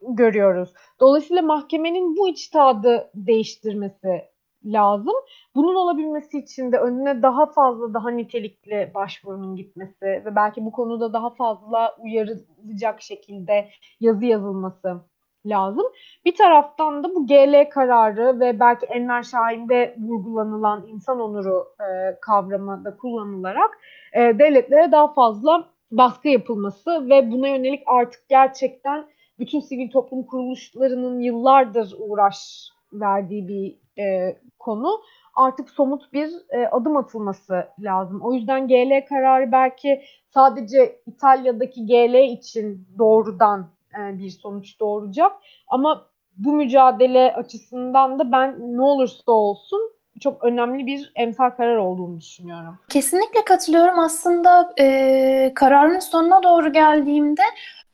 görüyoruz. 0.09 0.73
Dolayısıyla 1.01 1.43
mahkemenin 1.43 2.17
bu 2.17 2.29
içtihadı 2.29 3.11
değiştirmesi 3.15 4.31
lazım. 4.65 5.15
Bunun 5.55 5.75
olabilmesi 5.75 6.39
için 6.39 6.73
de 6.73 6.79
önüne 6.79 7.23
daha 7.23 7.47
fazla 7.47 7.95
daha 7.95 8.11
nitelikli 8.11 8.91
başvurunun 8.95 9.57
gitmesi 9.57 10.07
ve 10.07 10.37
belki 10.37 10.65
bu 10.65 10.73
konuda 10.73 11.13
daha 11.13 11.31
fazla 11.31 11.97
uyarılacak 11.99 13.03
şekilde 13.03 13.69
yazı 14.01 14.25
yazılması 14.25 15.01
lazım. 15.47 15.87
Bir 16.25 16.37
taraftan 16.37 17.05
da 17.05 17.15
bu 17.15 17.27
GL 17.27 17.71
kararı 17.71 18.41
ve 18.41 18.61
belki 18.61 18.87
Enver 18.87 19.23
Şahin'de 19.23 19.97
vurgulanılan 19.99 20.87
insan 20.87 21.21
onuru 21.21 21.67
e, 21.81 22.21
kavramı 22.21 22.85
da 22.85 22.97
kullanılarak 22.97 23.79
e, 24.13 24.21
devletlere 24.21 24.93
daha 24.93 25.13
fazla 25.13 25.69
baskı 25.91 26.29
yapılması 26.29 27.09
ve 27.09 27.33
buna 27.33 27.49
yönelik 27.49 27.83
artık 27.87 28.29
gerçekten 28.29 29.07
bütün 29.39 29.61
sivil 29.61 29.91
toplum 29.91 30.23
kuruluşlarının 30.23 31.21
yıllardır 31.21 31.95
uğraş 31.99 32.69
verdiği 32.93 33.49
bir 33.49 33.77
e, 34.03 34.37
konu 34.59 35.01
artık 35.35 35.71
somut 35.71 36.13
bir 36.13 36.31
e, 36.51 36.69
adım 36.69 36.97
atılması 36.97 37.69
lazım. 37.81 38.21
O 38.23 38.33
yüzden 38.33 38.69
GL 38.69 39.07
kararı 39.09 39.53
belki 39.53 40.03
sadece 40.35 41.01
İtalya'daki 41.07 41.87
GL 41.87 42.33
için 42.33 42.89
doğrudan 42.99 43.71
bir 43.99 44.31
sonuç 44.31 44.81
doğuracak. 44.81 45.33
Ama 45.69 46.07
bu 46.37 46.53
mücadele 46.53 47.35
açısından 47.35 48.19
da 48.19 48.33
ben 48.33 48.77
ne 48.77 48.83
olursa 48.83 49.33
olsun 49.33 49.81
çok 50.21 50.45
önemli 50.45 50.87
bir 50.87 51.13
emsal 51.17 51.51
karar 51.51 51.77
olduğunu 51.77 52.21
düşünüyorum. 52.21 52.79
Kesinlikle 52.89 53.45
katılıyorum. 53.45 53.99
Aslında 53.99 54.73
e, 54.79 55.53
kararın 55.55 55.99
sonuna 55.99 56.43
doğru 56.43 56.73
geldiğimde 56.73 57.43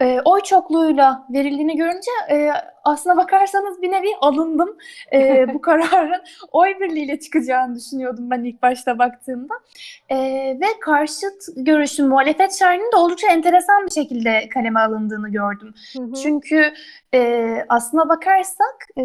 e, 0.01 0.21
oy 0.25 0.41
çokluğuyla 0.41 1.27
verildiğini 1.31 1.77
görünce 1.77 2.11
e, 2.31 2.51
aslına 2.85 3.17
bakarsanız 3.17 3.83
bir 3.83 3.93
nevi 3.93 4.09
alındım. 4.21 4.77
E, 5.13 5.47
bu 5.55 5.61
kararın 5.61 6.23
oy 6.53 6.81
birliğiyle 6.81 7.21
çıkacağını 7.21 7.75
düşünüyordum 7.75 8.31
ben 8.31 8.45
ilk 8.45 8.63
başta 8.63 8.99
baktığımda. 8.99 9.55
E, 10.09 10.17
ve 10.61 10.67
karşıt 10.81 11.45
görüşün 11.57 12.09
muhalefet 12.09 12.53
şerhinin 12.53 12.93
de 12.93 12.97
oldukça 12.97 13.29
enteresan 13.29 13.87
bir 13.87 13.93
şekilde 13.93 14.49
kaleme 14.49 14.81
alındığını 14.81 15.29
gördüm. 15.29 15.75
Hı 15.97 16.03
hı. 16.03 16.13
Çünkü 16.23 16.73
e, 17.15 17.59
aslına 17.69 18.09
bakarsak, 18.09 18.87
e, 18.99 19.03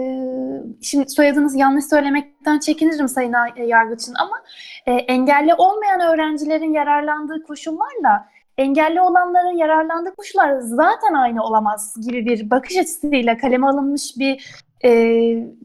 şimdi 0.82 1.10
soyadınızı 1.10 1.58
yanlış 1.58 1.86
söylemekten 1.86 2.60
çekinirim 2.60 3.08
Sayın 3.08 3.36
Yargıç'ın 3.66 4.16
ama 4.16 4.44
e, 4.86 4.92
engelli 4.92 5.54
olmayan 5.54 6.00
öğrencilerin 6.00 6.74
yararlandığı 6.74 7.44
koşullarla 7.44 8.31
engelli 8.62 9.02
olanların 9.02 9.58
yararlandığı 9.58 10.16
koşullar 10.16 10.60
zaten 10.60 11.14
aynı 11.14 11.44
olamaz 11.44 11.96
gibi 12.08 12.26
bir 12.26 12.50
bakış 12.50 12.78
açısıyla 12.78 13.38
kaleme 13.38 13.68
alınmış 13.68 14.14
bir 14.20 14.62
e, 14.84 14.92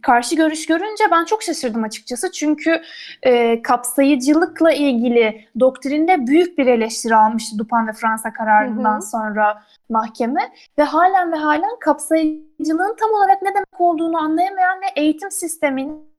karşı 0.03 0.37
görüş 0.37 0.67
görünce 0.67 1.05
ben 1.11 1.25
çok 1.25 1.43
şaşırdım 1.43 1.85
açıkçası. 1.85 2.33
Çünkü 2.33 2.83
e, 3.23 3.63
kapsayıcılıkla 3.63 4.73
ilgili 4.73 5.47
doktrinde 5.61 6.27
büyük 6.27 6.59
bir 6.59 6.67
eleştiri 6.67 7.17
almıştı 7.17 7.59
Dupan 7.59 7.89
ve 7.89 7.93
Fransa 7.93 8.33
kararından 8.33 8.95
hı 8.95 8.97
hı. 8.97 9.03
sonra 9.03 9.63
mahkeme 9.91 10.53
ve 10.79 10.83
halen 10.83 11.33
ve 11.33 11.37
halen 11.37 11.79
kapsayıcılığın 11.81 12.97
tam 13.01 13.11
olarak 13.11 13.43
ne 13.43 13.55
demek 13.55 13.81
olduğunu 13.81 14.19
anlayamayan 14.19 14.81
ve 14.81 15.01
eğitim 15.01 15.31
sisteminin 15.31 16.15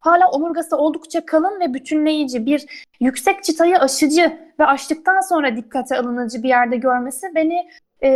hala 0.00 0.30
omurgası 0.30 0.76
oldukça 0.76 1.26
kalın 1.26 1.60
ve 1.60 1.74
bütünleyici 1.74 2.46
bir 2.46 2.66
yüksek 3.00 3.44
çıtayı 3.44 3.78
aşıcı 3.78 4.38
ve 4.60 4.66
aştıktan 4.66 5.20
sonra 5.20 5.56
dikkate 5.56 5.98
alınıcı 5.98 6.42
bir 6.42 6.48
yerde 6.48 6.76
görmesi 6.76 7.26
beni 7.34 7.70
e, 8.02 8.08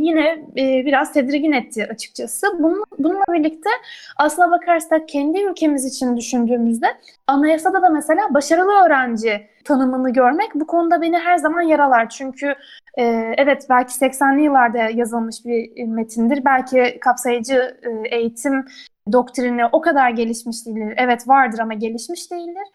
yine 0.00 0.46
e, 0.56 0.86
biraz 0.86 1.12
tedirgin 1.12 1.52
etti 1.52 1.86
açıkçası. 1.90 2.46
Bunun, 2.58 2.84
bununla 2.98 3.24
birlikte 3.32 3.70
aslına 4.16 4.50
bakarsak 4.50 5.08
kendi 5.08 5.42
ülkemiz 5.42 5.84
için 5.84 6.16
düşündüğümüzde 6.16 6.86
anayasada 7.26 7.82
da 7.82 7.90
mesela 7.90 8.34
başarılı 8.34 8.72
öğrenci 8.86 9.46
tanımını 9.64 10.12
görmek 10.12 10.54
bu 10.54 10.66
konuda 10.66 11.02
beni 11.02 11.18
her 11.18 11.36
zaman 11.36 11.60
yaralar. 11.60 12.08
Çünkü 12.08 12.54
e, 12.98 13.04
evet 13.38 13.66
belki 13.70 13.92
80'li 13.92 14.42
yıllarda 14.42 14.78
yazılmış 14.78 15.36
bir 15.44 15.84
metindir. 15.86 16.44
Belki 16.44 16.98
kapsayıcı 17.00 17.76
e, 17.82 18.16
eğitim 18.16 18.64
doktrini 19.12 19.66
o 19.72 19.80
kadar 19.80 20.10
gelişmiş 20.10 20.66
değildir. 20.66 20.94
Evet 20.96 21.28
vardır 21.28 21.58
ama 21.58 21.74
gelişmiş 21.74 22.30
değildir. 22.30 22.68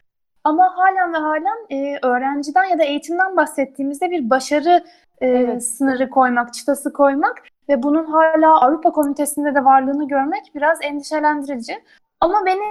Ama 0.43 0.77
halen 0.77 1.13
ve 1.13 1.17
halen 1.17 1.57
e, 1.69 1.99
öğrenciden 2.03 2.63
ya 2.63 2.79
da 2.79 2.83
eğitimden 2.83 3.37
bahsettiğimizde 3.37 4.11
bir 4.11 4.29
başarı 4.29 4.83
e, 5.21 5.27
evet. 5.27 5.67
sınırı 5.67 6.09
koymak, 6.09 6.53
çıtası 6.53 6.93
koymak 6.93 7.43
ve 7.69 7.83
bunun 7.83 8.05
hala 8.05 8.61
Avrupa 8.61 8.91
Komitesi'nde 8.91 9.55
de 9.55 9.65
varlığını 9.65 10.07
görmek 10.07 10.51
biraz 10.55 10.79
endişelendirici. 10.81 11.83
Ama 12.21 12.45
beni 12.45 12.63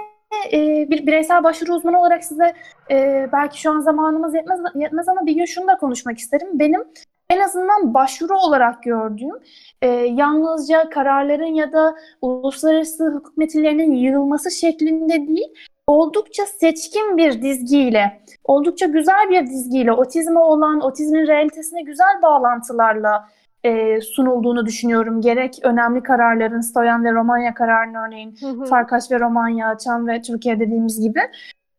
e, 0.53 0.89
bir 0.89 1.07
bireysel 1.07 1.43
başvuru 1.43 1.73
uzmanı 1.73 1.99
olarak 1.99 2.23
size 2.23 2.53
e, 2.91 3.29
belki 3.31 3.61
şu 3.61 3.71
an 3.71 3.79
zamanımız 3.79 4.35
yetmez, 4.35 4.59
yetmez 4.75 5.07
ama 5.07 5.25
bir 5.25 5.35
gün 5.35 5.45
şunu 5.45 5.67
da 5.67 5.77
konuşmak 5.77 6.17
isterim. 6.17 6.47
Benim 6.53 6.83
en 7.29 7.39
azından 7.39 7.93
başvuru 7.93 8.37
olarak 8.37 8.83
gördüğüm 8.83 9.35
e, 9.81 9.87
yalnızca 9.89 10.89
kararların 10.89 11.53
ya 11.53 11.71
da 11.73 11.95
uluslararası 12.21 13.07
hukuk 13.07 13.37
metinlerinin 13.37 13.91
yığılması 13.91 14.51
şeklinde 14.51 15.27
değil, 15.27 15.53
oldukça 15.87 16.45
seçkin 16.45 17.17
bir 17.17 17.41
dizgiyle, 17.41 18.21
oldukça 18.43 18.85
güzel 18.85 19.29
bir 19.29 19.47
dizgiyle, 19.47 19.91
otizme 19.91 20.39
olan, 20.39 20.81
otizmin 20.81 21.27
realitesine 21.27 21.81
güzel 21.81 22.21
bağlantılarla 22.21 23.29
e, 23.63 24.01
sunulduğunu 24.01 24.65
düşünüyorum. 24.65 25.21
Gerek 25.21 25.59
önemli 25.63 26.03
kararların, 26.03 26.61
Stoyan 26.61 27.05
ve 27.05 27.11
Romanya 27.11 27.53
kararının 27.53 28.07
örneğin, 28.07 28.35
Farkaş 28.69 29.11
ve 29.11 29.19
Romanya, 29.19 29.77
Çan 29.77 30.07
ve 30.07 30.21
Türkiye 30.21 30.59
dediğimiz 30.59 31.01
gibi. 31.01 31.19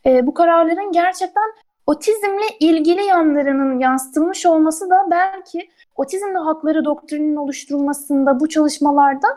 E, 0.06 0.26
bu 0.26 0.34
kararların 0.34 0.92
gerçekten 0.92 1.50
otizmle 1.90 2.46
ilgili 2.61 3.03
yanlarının 3.03 3.79
yansıtılmış 3.79 4.46
olması 4.46 4.90
da 4.90 5.07
belki 5.11 5.68
otizmli 5.96 6.38
hakları 6.38 6.85
doktrinin 6.85 7.37
oluşturulmasında 7.37 8.40
bu 8.40 8.48
çalışmalarda 8.48 9.29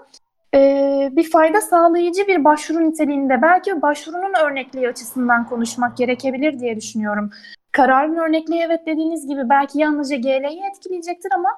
e, 0.55 1.09
bir 1.11 1.29
fayda 1.31 1.61
sağlayıcı 1.61 2.27
bir 2.27 2.43
başvuru 2.43 2.89
niteliğinde 2.89 3.41
belki 3.41 3.81
başvurunun 3.81 4.33
örnekliği 4.45 4.89
açısından 4.89 5.49
konuşmak 5.49 5.97
gerekebilir 5.97 6.59
diye 6.59 6.75
düşünüyorum. 6.75 7.29
Kararın 7.71 8.15
örnekliği 8.15 8.61
evet 8.61 8.87
dediğiniz 8.87 9.27
gibi 9.27 9.49
belki 9.49 9.79
yalnızca 9.79 10.15
GL'yi 10.15 10.61
etkileyecektir 10.71 11.31
ama 11.35 11.49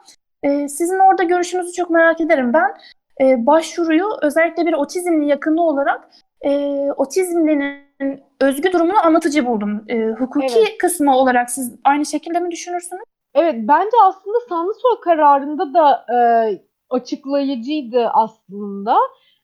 e, 0.43 0.67
sizin 0.67 0.99
orada 0.99 1.23
görüşünüzü 1.23 1.73
çok 1.73 1.89
merak 1.89 2.21
ederim. 2.21 2.53
Ben 2.53 2.73
e, 3.21 3.45
başvuruyu 3.45 4.05
özellikle 4.21 4.65
bir 4.65 4.73
otizmli 4.73 5.27
yakını 5.27 5.61
olarak 5.61 6.09
e, 6.41 6.51
otizmlinin 6.97 7.85
özgü 8.41 8.73
durumunu 8.73 9.05
anlatıcı 9.05 9.45
buldum. 9.45 9.83
E, 9.87 10.07
hukuki 10.09 10.57
evet. 10.57 10.77
kısmı 10.77 11.17
olarak 11.17 11.49
siz 11.49 11.75
aynı 11.83 12.05
şekilde 12.05 12.39
mi 12.39 12.51
düşünürsünüz? 12.51 13.01
Evet 13.35 13.55
bence 13.57 13.97
aslında 14.03 14.37
Sanlısoy 14.49 14.99
kararında 15.03 15.73
da 15.73 16.05
e, 16.15 16.17
açıklayıcıydı 16.89 18.09
aslında. 18.13 18.97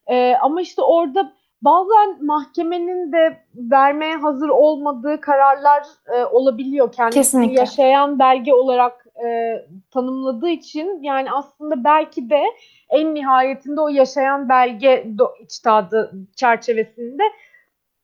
E, 0.08 0.36
ama 0.36 0.62
işte 0.62 0.82
orada 0.82 1.34
bazen 1.62 2.25
mahkemenin 2.25 3.12
de 3.12 3.38
vermeye 3.56 4.15
hazır 4.15 4.49
olmadığı 4.49 5.21
kararlar 5.21 5.84
e, 6.15 6.25
olabiliyor. 6.25 6.91
Kendisini 6.91 7.21
Kesinlikle. 7.23 7.60
yaşayan 7.60 8.19
belge 8.19 8.54
olarak 8.54 9.06
e, 9.25 9.56
tanımladığı 9.91 10.49
için 10.49 11.04
yani 11.04 11.32
aslında 11.32 11.84
belki 11.84 12.30
de 12.30 12.43
en 12.89 13.15
nihayetinde 13.15 13.82
o 13.82 13.88
yaşayan 13.88 14.49
belge 14.49 15.06
do- 15.17 15.43
içtihadı 15.43 16.12
çerçevesinde 16.36 17.23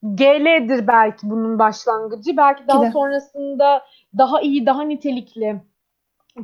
GL'dir 0.04 0.88
belki 0.88 1.30
bunun 1.30 1.60
başlangıcı. 1.60 2.38
Belki 2.38 2.68
daha 2.68 2.92
sonrasında 2.92 3.84
daha 4.18 4.42
iyi, 4.42 4.66
daha 4.66 4.84
nitelikli 4.84 5.62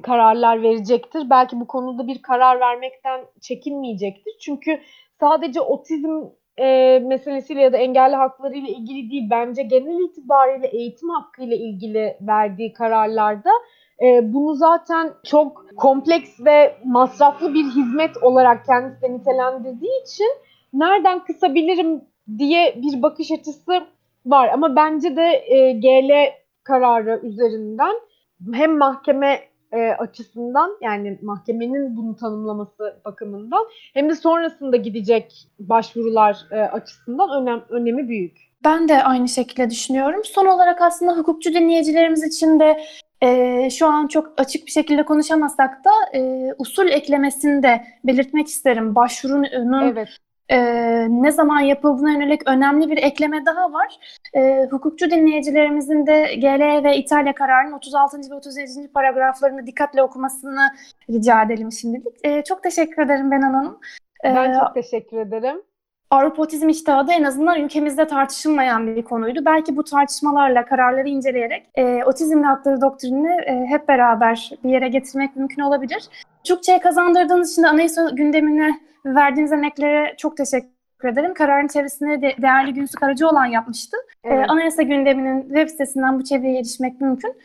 kararlar 0.04 0.62
verecektir. 0.62 1.30
Belki 1.30 1.60
bu 1.60 1.68
konuda 1.68 2.08
bir 2.08 2.22
karar 2.22 2.60
vermekten 2.60 3.22
çekinmeyecektir. 3.42 4.34
Çünkü 4.42 4.80
sadece 5.20 5.62
otizm 5.62 6.22
e, 6.58 7.00
meselesiyle 7.00 7.62
ya 7.62 7.74
da 7.74 7.78
engelli 7.78 8.16
hakları 8.16 8.54
ile 8.54 8.70
ilgili 8.70 9.12
değil, 9.12 9.28
bence 9.32 9.64
genel 9.64 10.10
itibariyle 10.10 10.68
eğitim 10.68 11.10
hakkı 11.10 11.44
ile 11.44 11.58
ilgili 11.58 12.18
verdiği 12.22 12.74
kararlarda 12.74 13.50
e, 14.02 14.34
bunu 14.34 14.56
zaten 14.56 15.14
çok 15.24 15.66
kompleks 15.78 16.40
ve 16.40 16.76
masraflı 16.86 17.54
bir 17.54 17.64
hizmet 17.64 18.18
olarak 18.24 18.66
kendisi 18.66 19.02
de 19.02 19.14
nitelendirdiği 19.14 20.02
için 20.04 20.30
nereden 20.74 21.24
kısabilirim 21.24 22.02
diye 22.38 22.82
bir 22.82 23.02
bakış 23.02 23.32
açısı 23.32 23.88
var. 24.26 24.50
Ama 24.54 24.76
bence 24.76 25.16
de 25.16 25.44
e, 25.48 25.74
GL 25.74 26.32
kararı 26.64 27.22
üzerinden 27.24 27.96
hem 28.54 28.78
mahkeme 28.78 29.40
e, 29.72 29.92
açısından 29.92 30.78
yani 30.82 31.20
mahkemenin 31.22 31.98
bunu 31.98 32.16
tanımlaması 32.16 33.02
bakımından 33.06 33.66
hem 33.94 34.10
de 34.10 34.16
sonrasında 34.16 34.78
gidecek 34.78 35.48
başvurular 35.60 36.38
e, 36.52 36.56
açısından 36.56 37.42
önem 37.42 37.64
önemi 37.70 38.10
büyük. 38.10 38.38
Ben 38.64 38.90
de 38.90 39.04
aynı 39.04 39.30
şekilde 39.30 39.70
düşünüyorum. 39.70 40.22
Son 40.24 40.46
olarak 40.46 40.82
aslında 40.82 41.18
hukukçu 41.18 41.54
dinleyicilerimiz 41.54 42.24
için 42.24 42.60
de 42.60 42.84
e, 43.22 43.70
şu 43.70 43.88
an 43.88 44.08
çok 44.08 44.34
açık 44.38 44.66
bir 44.66 44.72
şekilde 44.72 45.06
konuşamasak 45.06 45.86
da 45.86 46.18
e, 46.18 46.54
usul 46.58 46.88
eklemesini 46.88 47.64
de 47.64 47.84
belirtmek 48.04 48.48
isterim. 48.48 48.96
Başvurunun 48.96 49.92
Evet. 49.92 50.10
E, 50.50 50.58
ne 51.10 51.32
zaman 51.32 51.60
yapıldığına 51.60 52.12
yönelik 52.12 52.42
önemli 52.48 52.90
bir 52.90 52.98
ekleme 52.98 53.46
daha 53.46 53.74
var. 53.74 53.98
E, 54.34 54.68
hukukçu 54.72 55.12
dinleyicilerimizin 55.12 56.08
de 56.08 56.36
GL 56.36 56.84
ve 56.84 56.98
İtalya 56.98 57.36
kararının 57.36 57.74
36. 57.74 58.18
ve 58.32 58.36
37. 58.36 58.92
paragraflarını 58.94 59.68
dikkatle 59.68 60.04
okumasını 60.04 60.72
rica 61.10 61.44
edelim 61.44 61.72
şimdilik. 61.72 62.18
E, 62.24 62.44
çok 62.44 62.64
teşekkür 62.64 63.02
ederim 63.02 63.32
Benan 63.32 63.54
Hanım. 63.54 63.80
E, 64.24 64.36
Ben 64.36 64.60
çok 64.60 64.74
teşekkür 64.74 65.18
ederim. 65.18 65.62
Avrupa 66.10 66.42
Otizm 66.42 66.70
İştihadı 66.70 67.12
en 67.12 67.24
azından 67.24 67.62
ülkemizde 67.62 68.08
tartışılmayan 68.08 68.96
bir 68.96 69.04
konuydu. 69.04 69.40
Belki 69.46 69.78
bu 69.78 69.84
tartışmalarla, 69.84 70.66
kararları 70.66 71.08
inceleyerek 71.10 71.70
e, 71.76 72.04
otizmli 72.04 72.46
hakları 72.46 72.82
doktrinini 72.82 73.42
e, 73.46 73.66
hep 73.66 73.88
beraber 73.88 74.52
bir 74.64 74.70
yere 74.70 74.88
getirmek 74.88 75.36
mümkün 75.36 75.62
olabilir. 75.62 76.04
Türkçe'ye 76.44 76.80
kazandırdığınız 76.80 77.52
için 77.52 77.64
de 77.64 77.68
anayasa 77.68 78.10
gündemine 78.10 78.80
verdiğiniz 79.06 79.52
emeklere 79.52 80.16
çok 80.18 80.38
teşekkür 80.38 81.10
ederim. 81.10 81.34
Kararın 81.34 81.68
çevresini 81.68 82.22
de 82.22 82.36
değerli 82.42 82.74
Günsü 82.74 82.94
Karacaoğlan 83.00 83.46
yapmıştı. 83.46 83.98
E, 84.24 84.30
Evet. 84.30 84.50
anayasa 84.50 84.82
gündeminin 84.82 85.42
web 85.42 85.70
sitesinden 85.70 86.20
bu 86.20 86.24
çevreye 86.24 86.60
erişmek 86.60 87.02
mümkün. 87.02 87.36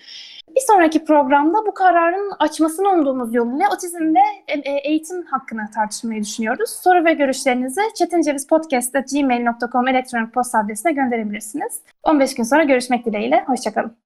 Bir 0.56 0.60
sonraki 0.66 1.04
programda 1.04 1.66
bu 1.66 1.74
kararın 1.74 2.32
açmasını 2.38 2.88
umduğumuz 2.88 3.34
yoluyla 3.34 3.68
otizm 3.74 4.14
ve 4.14 4.20
e, 4.48 4.58
e, 4.58 4.78
eğitim 4.84 5.22
hakkını 5.26 5.70
tartışmayı 5.74 6.22
düşünüyoruz. 6.22 6.70
Soru 6.70 7.04
ve 7.04 7.12
görüşlerinizi 7.12 7.80
çetincevizpodcast.gmail.com 7.94 9.88
elektronik 9.88 10.34
posta 10.34 10.58
adresine 10.58 10.92
gönderebilirsiniz. 10.92 11.80
15 12.02 12.34
gün 12.34 12.44
sonra 12.44 12.64
görüşmek 12.64 13.04
dileğiyle. 13.04 13.44
Hoşçakalın. 13.46 13.98